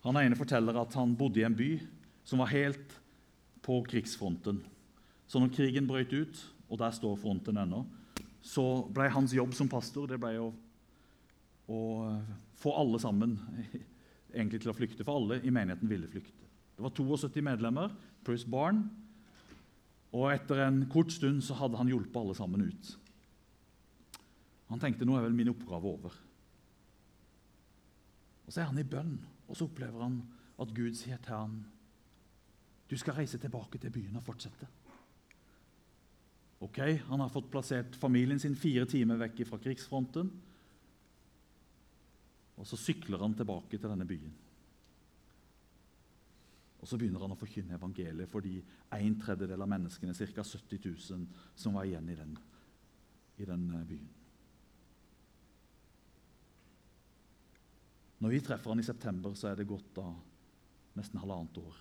Han 0.07 0.19
ene 0.21 0.39
forteller 0.39 0.77
at 0.81 0.95
han 0.99 1.17
bodde 1.19 1.41
i 1.41 1.47
en 1.47 1.57
by 1.57 1.71
som 2.27 2.43
var 2.43 2.53
helt 2.53 2.97
på 3.65 3.81
krigsfronten. 3.89 4.61
Så 5.29 5.41
når 5.41 5.55
krigen 5.55 5.89
brøt 5.89 6.13
ut, 6.13 6.43
og 6.69 6.81
der 6.81 6.93
står 6.95 7.17
fronten 7.21 7.59
ennå, 7.61 7.85
så 8.45 8.65
ble 8.95 9.09
hans 9.13 9.35
jobb 9.35 9.55
som 9.57 9.69
pastor 9.71 10.09
det 10.09 10.19
ble 10.21 10.35
å, 10.41 10.49
å 11.69 11.81
få 12.59 12.75
alle 12.81 13.01
sammen 13.03 13.37
egentlig 14.35 14.63
til 14.63 14.73
å 14.73 14.77
flykte, 14.77 15.07
for 15.07 15.21
alle 15.21 15.41
i 15.43 15.53
menigheten 15.55 15.91
ville 15.91 16.11
flykte. 16.11 16.48
Det 16.79 16.85
var 16.87 16.95
72 16.95 17.43
medlemmer 17.43 17.91
pluss 18.23 18.45
barn. 18.47 18.85
Og 20.15 20.31
etter 20.31 20.63
en 20.63 20.85
kort 20.93 21.11
stund 21.11 21.43
så 21.43 21.57
hadde 21.59 21.81
han 21.81 21.91
hjulpet 21.91 22.21
alle 22.21 22.37
sammen 22.39 22.69
ut. 22.71 22.93
Han 24.71 24.79
tenkte 24.79 25.09
nå 25.09 25.17
er 25.19 25.27
vel 25.27 25.35
min 25.35 25.51
oppgave 25.51 25.91
over. 25.91 26.15
Og 28.47 28.55
Så 28.55 28.63
er 28.63 28.71
han 28.71 28.79
i 28.79 28.87
bønn, 28.87 29.19
og 29.49 29.57
så 29.59 29.67
opplever 29.67 30.07
han 30.07 30.23
at 30.59 30.71
Gud 30.73 30.95
sier 30.97 31.19
til 31.21 31.35
ham 31.35 31.59
du 32.89 32.97
skal 32.97 33.19
reise 33.19 33.37
tilbake 33.37 33.77
til 33.77 33.93
byen 33.93 34.17
og 34.17 34.25
fortsette. 34.25 34.65
Ok, 36.65 36.79
Han 37.11 37.21
har 37.21 37.29
fått 37.29 37.51
plassert 37.51 37.97
familien 37.97 38.39
sin 38.39 38.57
fire 38.57 38.87
timer 38.87 39.19
vekk 39.21 39.45
fra 39.51 39.59
krigsfronten. 39.59 40.31
Og 42.57 42.67
så 42.67 42.79
sykler 42.81 43.19
han 43.19 43.35
tilbake 43.35 43.77
til 43.77 43.91
denne 43.91 44.07
byen. 44.09 44.33
Og 46.79 46.87
Så 46.89 46.99
begynner 46.99 47.25
han 47.25 47.35
å 47.35 47.39
forkynne 47.39 47.75
evangeliet 47.75 48.31
for 48.31 48.45
de 48.45 48.61
en 48.95 49.19
tredjedel 49.19 49.65
av 49.65 49.71
menneskene, 49.71 50.15
ca. 50.15 50.45
70 50.45 50.85
000, 50.85 51.27
som 51.59 51.75
var 51.75 51.89
igjen 51.89 52.09
i 52.09 52.17
den, 52.19 52.37
i 53.39 53.49
den 53.49 53.67
eh, 53.75 53.87
byen. 53.89 54.15
Når 58.19 58.35
vi 58.35 58.41
treffer 58.43 58.73
han 58.73 58.83
i 58.83 58.87
september, 58.87 59.35
så 59.39 59.51
er 59.51 59.59
det 59.59 59.69
gått 59.71 59.91
da 59.95 60.07
nesten 60.99 61.21
halvannet 61.23 61.59
år. 61.63 61.77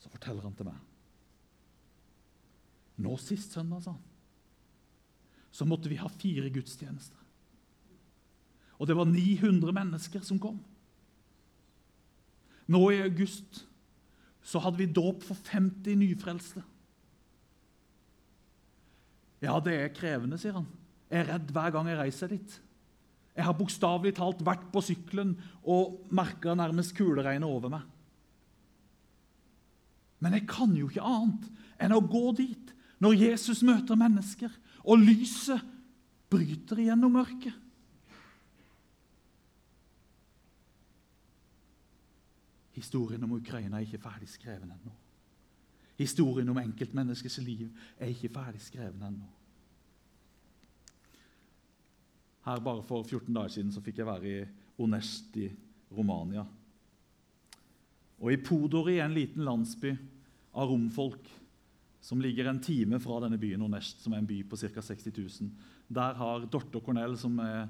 Så 0.00 0.12
forteller 0.12 0.44
han 0.44 0.56
til 0.56 0.68
meg 0.68 0.86
Nå 3.00 3.14
sist 3.16 3.54
søndag, 3.56 3.80
sa 3.80 3.94
han, 3.94 4.08
så 5.50 5.64
måtte 5.64 5.88
vi 5.88 5.96
ha 5.96 6.08
fire 6.12 6.50
gudstjenester. 6.52 7.16
Og 8.76 8.88
det 8.88 8.96
var 8.96 9.08
900 9.08 9.72
mennesker 9.72 10.20
som 10.24 10.36
kom. 10.40 10.58
Nå 12.70 12.82
i 12.94 13.02
august 13.02 13.64
så 14.46 14.60
hadde 14.62 14.80
vi 14.80 14.88
dåp 14.90 15.24
for 15.26 15.38
50 15.50 15.98
nyfrelste. 16.00 16.62
Ja, 19.40 19.56
det 19.64 19.74
er 19.76 19.94
krevende, 19.96 20.38
sier 20.40 20.58
han. 20.58 20.68
Jeg 21.10 21.24
er 21.24 21.32
redd 21.34 21.52
hver 21.54 21.72
gang 21.74 21.88
jeg 21.90 21.98
reiser 21.98 22.30
dit. 22.30 22.58
Jeg 23.36 23.46
har 23.46 23.56
bokstavelig 23.56 24.12
talt 24.18 24.42
vært 24.44 24.66
på 24.72 24.82
sykkelen 24.84 25.32
og 25.62 26.12
merka 26.14 26.54
nærmest 26.58 26.94
kuleregnet 26.98 27.48
over 27.48 27.72
meg. 27.72 27.86
Men 30.20 30.36
jeg 30.36 30.44
kan 30.50 30.74
jo 30.76 30.90
ikke 30.90 31.06
annet 31.06 31.46
enn 31.80 31.96
å 31.96 32.02
gå 32.04 32.26
dit 32.36 32.74
når 33.00 33.16
Jesus 33.16 33.62
møter 33.64 33.96
mennesker, 33.96 34.52
og 34.84 35.00
lyset 35.00 35.62
bryter 36.30 36.82
igjennom 36.82 37.14
mørket. 37.16 37.54
Historien 42.80 43.24
om 43.26 43.36
Ukraina 43.36 43.78
er 43.78 43.86
ikke 43.86 44.00
ferdig 44.00 44.28
skrevet 44.32 44.64
ennå. 44.64 44.92
Historien 46.00 46.48
om 46.48 46.58
enkeltmenneskets 46.62 47.42
liv 47.44 47.66
er 47.98 48.12
ikke 48.12 48.32
ferdig 48.32 48.62
skrevet 48.64 49.02
ennå. 49.04 49.26
Her 52.46 52.62
Bare 52.64 52.82
for 52.82 53.04
14 53.04 53.34
dager 53.36 53.52
siden 53.52 53.74
så 53.74 53.82
fikk 53.84 54.00
jeg 54.00 54.08
være 54.08 54.30
i 54.30 54.38
Onest 54.80 55.36
i 55.36 55.50
Romania. 55.92 56.46
Og 58.20 58.32
I 58.32 58.40
Podori, 58.40 58.96
en 59.00 59.16
liten 59.16 59.44
landsby 59.44 59.92
av 60.56 60.72
romfolk 60.72 61.28
som 62.00 62.20
ligger 62.20 62.48
en 62.48 62.62
time 62.64 62.96
fra 63.00 63.18
denne 63.20 63.36
byen 63.40 63.62
Onest, 63.66 64.00
som 64.00 64.14
er 64.14 64.22
en 64.22 64.28
by 64.28 64.40
på 64.48 64.56
ca. 64.56 64.80
60 64.80 65.12
000, 65.12 65.50
der 65.88 66.16
har 66.16 66.46
Dorte 66.48 66.80
og 66.80 66.86
Cornell, 66.86 67.16
som 67.20 67.36
er 67.44 67.68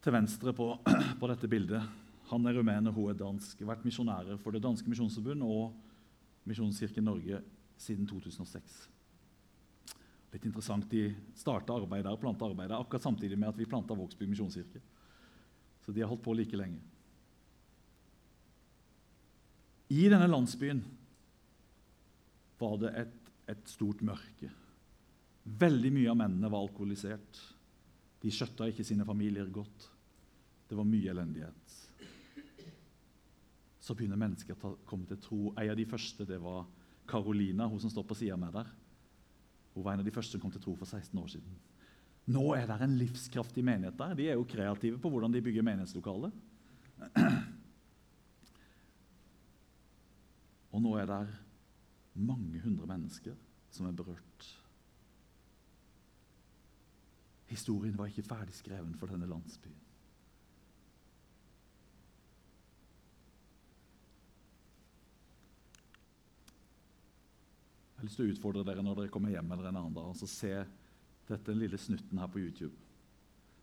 til 0.00 0.16
venstre 0.16 0.54
på, 0.56 0.72
på 1.20 1.28
dette 1.28 1.48
bildet, 1.52 1.84
han 2.30 2.46
er 2.46 2.54
rumener, 2.54 2.94
hun 2.94 3.10
er 3.10 3.18
dansk. 3.18 3.62
Vært 3.66 3.86
misjonærer 3.86 4.38
for 4.38 4.54
Det 4.54 4.62
danske 4.62 4.88
misjonsforbund 4.90 5.42
og 5.46 5.74
Misjonskirken 6.48 7.04
Norge 7.04 7.40
siden 7.80 8.06
2006. 8.08 8.76
Litt 10.30 10.46
interessant, 10.46 10.86
De 10.90 11.10
starta 11.34 11.74
arbeidet 11.74 12.06
der, 12.06 12.20
planta 12.20 12.46
arbeidet 12.46 12.78
akkurat 12.78 13.02
samtidig 13.02 13.38
med 13.38 13.50
at 13.50 13.58
vi 13.58 13.66
planta 13.66 13.96
Vågsbygd 13.98 14.30
misjonskirke. 14.30 14.80
Så 15.84 15.92
de 15.92 16.00
har 16.00 16.08
holdt 16.08 16.22
på 16.22 16.34
like 16.36 16.56
lenge. 16.56 16.80
I 19.90 20.06
denne 20.06 20.28
landsbyen 20.30 20.84
var 22.60 22.76
det 22.78 22.92
et, 22.94 23.30
et 23.50 23.72
stort 23.72 24.04
mørke. 24.06 24.52
Veldig 25.42 25.90
mye 25.96 26.12
av 26.12 26.20
mennene 26.20 26.50
var 26.52 26.62
alkoholisert. 26.62 27.40
De 28.22 28.30
skjøtta 28.30 28.68
ikke 28.70 28.86
sine 28.86 29.06
familier 29.08 29.50
godt. 29.50 29.88
Det 30.70 30.78
var 30.78 30.86
mye 30.86 31.10
elendighet 31.10 31.59
så 33.90 33.96
begynner 33.98 34.20
mennesker 34.22 34.54
å 34.54 34.76
komme 34.86 35.02
til 35.10 35.18
tro. 35.18 35.38
En 35.58 35.72
av 35.72 35.78
de 35.78 35.86
første 35.90 36.22
det 36.28 36.38
var 36.38 36.62
Carolina, 37.10 37.66
hun 37.66 37.80
som 37.82 37.90
står 37.90 38.04
på 38.06 38.14
sida 38.20 38.36
med 38.38 38.54
der. 38.54 38.68
Hun 39.74 39.82
var 39.82 39.92
en 39.96 40.02
av 40.04 40.06
de 40.06 40.14
første 40.14 40.32
som 40.36 40.42
kom 40.42 40.52
til 40.54 40.62
tro 40.62 40.76
for 40.78 40.86
16 40.86 41.18
år 41.18 41.26
siden. 41.32 41.56
Nå 42.30 42.44
er 42.54 42.66
det 42.70 42.76
en 42.86 42.94
livskraftig 43.00 43.64
menighet 43.66 43.98
der. 43.98 44.14
De 44.14 44.28
er 44.30 44.38
jo 44.38 44.46
kreative 44.46 45.00
på 45.02 45.10
hvordan 45.10 45.34
de 45.34 45.42
bygger 45.42 45.66
menighetslokalet. 45.66 46.32
Og 50.70 50.78
nå 50.86 50.94
er 51.00 51.06
det 51.10 51.26
mange 52.14 52.62
hundre 52.62 52.86
mennesker 52.92 53.34
som 53.74 53.90
er 53.90 53.98
berørt. 53.98 54.42
Historien 57.50 57.98
var 57.98 58.06
ikke 58.06 58.28
ferdig 58.30 58.54
skreven 58.54 58.94
for 58.94 59.10
denne 59.10 59.26
landsbyen. 59.26 59.89
Jeg 68.00 68.06
har 68.06 68.08
lyst 68.08 68.16
til 68.16 68.30
å 68.30 68.32
utfordre 68.32 68.62
dere 68.64 68.80
når 68.80 68.94
dere 68.96 69.12
kommer 69.12 69.28
hjem 69.28 69.50
eller 69.52 69.66
en 69.68 69.76
annen 69.76 69.92
dag, 69.92 70.06
og 70.08 70.16
så 70.16 70.24
se 70.24 70.54
dette 71.28 71.52
lille 71.52 71.76
snutten 71.76 72.16
her 72.16 72.30
på 72.32 72.40
YouTube. 72.40 72.72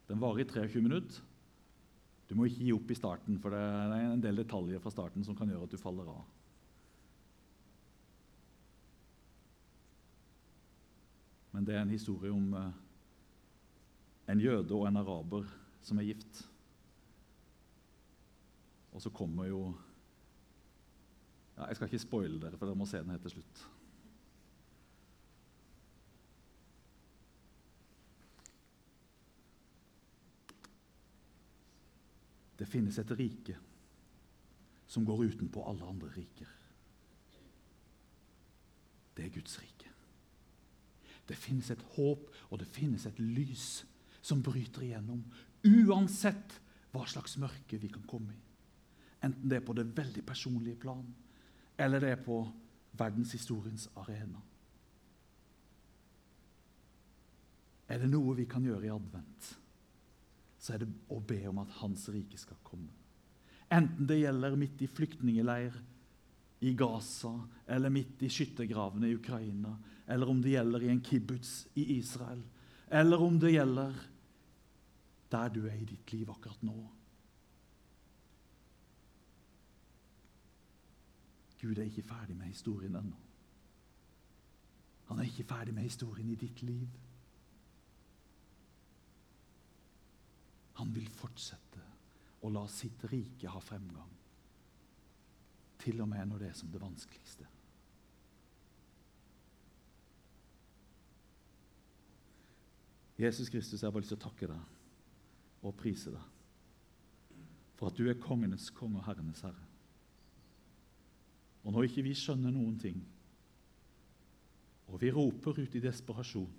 Den 0.05 0.19
varer 0.21 0.43
i 0.43 0.45
23 0.45 0.81
minutter. 0.85 1.23
Du 2.29 2.35
må 2.37 2.45
ikke 2.45 2.67
gi 2.67 2.75
opp 2.75 2.91
i 2.93 2.97
starten, 2.99 3.39
for 3.41 3.55
det 3.55 3.61
er 3.63 4.11
en 4.11 4.21
del 4.21 4.37
detaljer 4.37 4.83
fra 4.83 4.91
starten 4.93 5.25
som 5.25 5.33
kan 5.33 5.49
gjøre 5.49 5.65
at 5.65 5.73
du 5.73 5.81
faller 5.81 6.11
av. 6.11 6.19
Men 11.55 11.65
det 11.65 11.73
er 11.73 11.81
en 11.81 11.95
historie 11.95 12.29
om 12.29 12.53
eh, 12.59 12.75
en 14.35 14.43
jøde 14.43 14.77
og 14.77 14.85
en 14.85 15.01
araber 15.01 15.49
som 15.81 15.97
er 15.97 16.11
gift. 16.11 16.43
Og 18.93 19.01
så 19.01 19.09
kommer 19.09 19.49
jo 19.49 19.63
ja, 21.55 21.71
Jeg 21.71 21.79
skal 21.79 21.89
ikke 21.89 22.03
spoile 22.05 22.37
dere, 22.43 22.61
for 22.61 22.69
dere 22.69 22.77
må 22.77 22.85
se 22.85 23.01
den 23.01 23.15
helt 23.15 23.25
til 23.25 23.39
slutt. 23.39 23.65
Det 32.57 32.65
finnes 32.65 32.97
et 32.99 33.11
rike 33.17 33.57
som 34.87 35.05
går 35.05 35.25
utenpå 35.31 35.63
alle 35.67 35.85
andre 35.85 36.09
riker. 36.15 36.49
Det 39.17 39.25
er 39.25 39.33
Guds 39.33 39.59
rike. 39.61 39.91
Det 41.27 41.35
finnes 41.35 41.69
et 41.71 41.81
håp, 41.97 42.29
og 42.49 42.59
det 42.59 42.69
finnes 42.71 43.05
et 43.05 43.19
lys 43.19 43.83
som 44.21 44.43
bryter 44.43 44.85
igjennom, 44.85 45.23
uansett 45.67 46.59
hva 46.93 47.03
slags 47.09 47.35
mørke 47.41 47.79
vi 47.81 47.89
kan 47.91 48.05
komme 48.07 48.35
i. 48.35 48.43
Enten 49.25 49.49
det 49.49 49.59
er 49.59 49.65
på 49.65 49.75
det 49.75 49.89
veldig 49.97 50.23
personlige 50.25 50.79
plan, 50.79 51.05
eller 51.77 51.99
det 51.99 52.11
er 52.13 52.21
på 52.23 52.39
verdenshistoriens 52.97 53.89
arena. 53.97 54.39
Er 57.87 58.01
det 58.01 58.09
noe 58.11 58.35
vi 58.37 58.45
kan 58.49 58.65
gjøre 58.65 58.87
i 58.87 58.93
advent? 58.93 59.53
Så 60.67 60.75
er 60.75 60.83
det 60.83 60.89
å 61.15 61.21
be 61.23 61.39
om 61.47 61.61
at 61.63 61.71
Hans 61.79 62.09
rike 62.11 62.35
skal 62.39 62.59
komme. 62.67 62.91
Enten 63.71 64.07
det 64.07 64.19
gjelder 64.19 64.57
midt 64.59 64.81
i 64.83 64.89
flyktningeleir 64.91 65.75
i 66.67 66.73
Gaza, 66.75 67.31
eller 67.67 67.93
midt 67.93 68.25
i 68.25 68.29
skyttergravene 68.31 69.07
i 69.07 69.15
Ukraina, 69.15 69.77
eller 70.07 70.27
om 70.27 70.41
det 70.43 70.55
gjelder 70.57 70.83
i 70.83 70.91
en 70.91 71.03
kibbutz 71.03 71.53
i 71.79 71.85
Israel, 71.95 72.41
eller 72.89 73.23
om 73.23 73.39
det 73.39 73.53
gjelder 73.53 73.95
der 75.31 75.55
du 75.55 75.61
er 75.67 75.79
i 75.79 75.87
ditt 75.87 76.11
liv 76.11 76.29
akkurat 76.31 76.63
nå. 76.67 76.75
Gud 81.61 81.79
er 81.79 81.87
ikke 81.87 82.07
ferdig 82.07 82.35
med 82.37 82.51
historien 82.51 82.95
ennå. 82.95 83.17
Han 85.07 85.19
er 85.19 85.29
ikke 85.29 85.47
ferdig 85.47 85.73
med 85.75 85.87
historien 85.87 86.29
i 86.31 86.39
ditt 86.39 86.61
liv. 86.67 86.87
Han 90.77 90.93
vil 90.93 91.09
fortsette 91.09 91.83
å 92.45 92.51
la 92.53 92.63
sitt 92.69 93.03
rike 93.11 93.49
ha 93.49 93.61
fremgang, 93.63 94.09
til 95.81 96.01
og 96.03 96.09
med 96.11 96.29
når 96.29 96.43
det 96.43 96.49
er 96.51 96.57
som 96.57 96.71
det 96.73 96.81
vanskeligste. 96.81 97.47
Jesus 103.17 103.49
Kristus, 103.49 103.81
jeg 103.81 103.87
har 103.87 103.93
bare 103.93 104.05
lyst 104.05 104.13
til 104.13 104.19
å 104.19 104.27
takke 104.27 104.49
deg 104.51 105.65
og 105.65 105.77
prise 105.79 106.13
deg 106.13 106.33
for 107.77 107.89
at 107.89 107.97
du 107.97 108.07
er 108.09 108.17
kongenes 108.21 108.71
konge 108.73 108.97
og 108.97 109.05
herrenes 109.05 109.43
herre. 109.45 109.65
Og 111.65 111.73
når 111.73 111.89
ikke 111.89 112.05
vi 112.07 112.13
skjønner 112.17 112.53
noen 112.53 112.77
ting, 112.81 112.97
og 114.87 115.01
vi 115.01 115.11
roper 115.13 115.59
ut 115.59 115.75
i 115.75 115.81
desperasjon, 115.83 116.49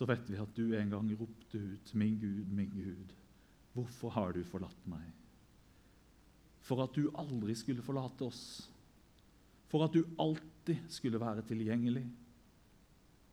så 0.00 0.06
vet 0.08 0.30
vi 0.32 0.38
at 0.40 0.52
du 0.56 0.70
en 0.72 0.88
gang 0.88 1.08
ropte 1.12 1.58
ut 1.60 1.90
'Min 1.94 2.14
Gud, 2.18 2.46
min 2.48 2.70
Gud, 2.72 3.12
hvorfor 3.74 4.08
har 4.10 4.32
du 4.32 4.44
forlatt 4.44 4.86
meg?' 4.88 5.12
For 6.60 6.80
at 6.82 6.94
du 6.96 7.10
aldri 7.14 7.54
skulle 7.54 7.82
forlate 7.82 8.24
oss. 8.24 8.70
For 9.68 9.84
at 9.84 9.92
du 9.92 10.06
alltid 10.18 10.88
skulle 10.88 11.20
være 11.20 11.42
tilgjengelig. 11.42 12.06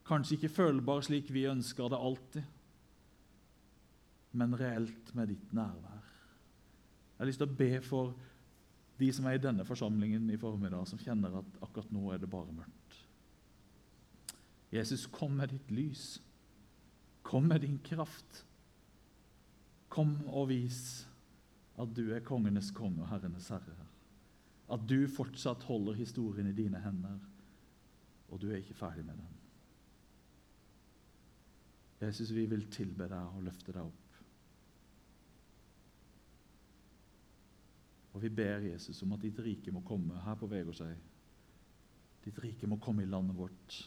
Kanskje 0.05 0.35
ikke 0.35 0.49
følbar 0.49 1.01
slik 1.01 1.31
vi 1.31 1.45
ønsker 1.47 1.87
det 1.87 2.01
alltid, 2.01 2.43
men 4.33 4.59
reelt 4.59 5.15
med 5.15 5.27
ditt 5.27 5.53
nærvær. 5.53 6.03
Jeg 6.03 7.17
har 7.17 7.25
lyst 7.25 7.39
til 7.39 7.47
å 7.47 7.57
be 7.63 7.81
for 7.81 8.13
de 8.99 9.13
som 9.13 9.25
er 9.25 9.39
i 9.39 9.43
denne 9.47 9.65
forsamlingen 9.65 10.29
i 10.29 10.37
formiddag, 10.37 10.87
som 10.87 10.99
kjenner 10.99 11.39
at 11.39 11.59
akkurat 11.61 11.91
nå 11.91 12.11
er 12.11 12.17
det 12.17 12.29
bare 12.29 12.51
mørkt. 12.51 13.03
Jesus, 14.71 15.07
kom 15.07 15.31
med 15.31 15.47
ditt 15.47 15.71
lys. 15.71 16.17
Kom 17.27 17.43
med 17.43 17.61
din 17.61 17.79
kraft. 17.83 18.45
Kom 19.91 20.13
og 20.27 20.45
vis 20.47 21.07
at 21.75 21.91
du 21.91 22.05
er 22.15 22.23
kongenes 22.23 22.69
konge 22.71 23.01
og 23.03 23.09
herrenes 23.11 23.49
herre. 23.51 23.87
At 24.71 24.85
du 24.87 25.01
fortsatt 25.11 25.65
holder 25.67 25.97
historien 25.99 26.47
i 26.47 26.55
dine 26.55 26.79
hender, 26.79 27.17
og 28.31 28.39
du 28.39 28.47
er 28.47 28.61
ikke 28.61 28.77
ferdig 28.79 29.03
med 29.03 29.19
den. 29.19 29.35
Jesus, 32.01 32.31
vi 32.31 32.45
vil 32.47 32.63
tilbe 32.71 33.09
deg 33.11 33.35
og 33.35 33.43
løfte 33.43 33.75
deg 33.75 33.83
opp. 33.83 34.17
Og 38.15 38.23
vi 38.23 38.31
ber 38.39 38.69
Jesus 38.69 39.03
om 39.03 39.17
at 39.17 39.27
ditt 39.27 39.43
rike 39.43 39.75
må 39.75 39.83
komme 39.83 40.23
her 40.23 40.39
på 40.39 40.47
Vegårshei. 40.47 40.93
Ditt 42.23 42.39
rike 42.43 42.71
må 42.71 42.79
komme 42.79 43.03
i 43.03 43.11
landet 43.11 43.35
vårt. 43.35 43.81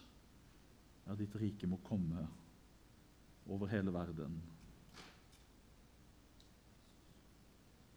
Ja, 1.06 1.16
ditt 1.16 1.40
rike 1.40 1.66
må 1.72 1.80
komme 1.88 2.28
over 3.46 3.68
hele 3.68 3.90
verden. 3.90 4.42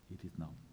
I 0.10 0.16
ditt 0.22 0.38
navn. 0.38 0.73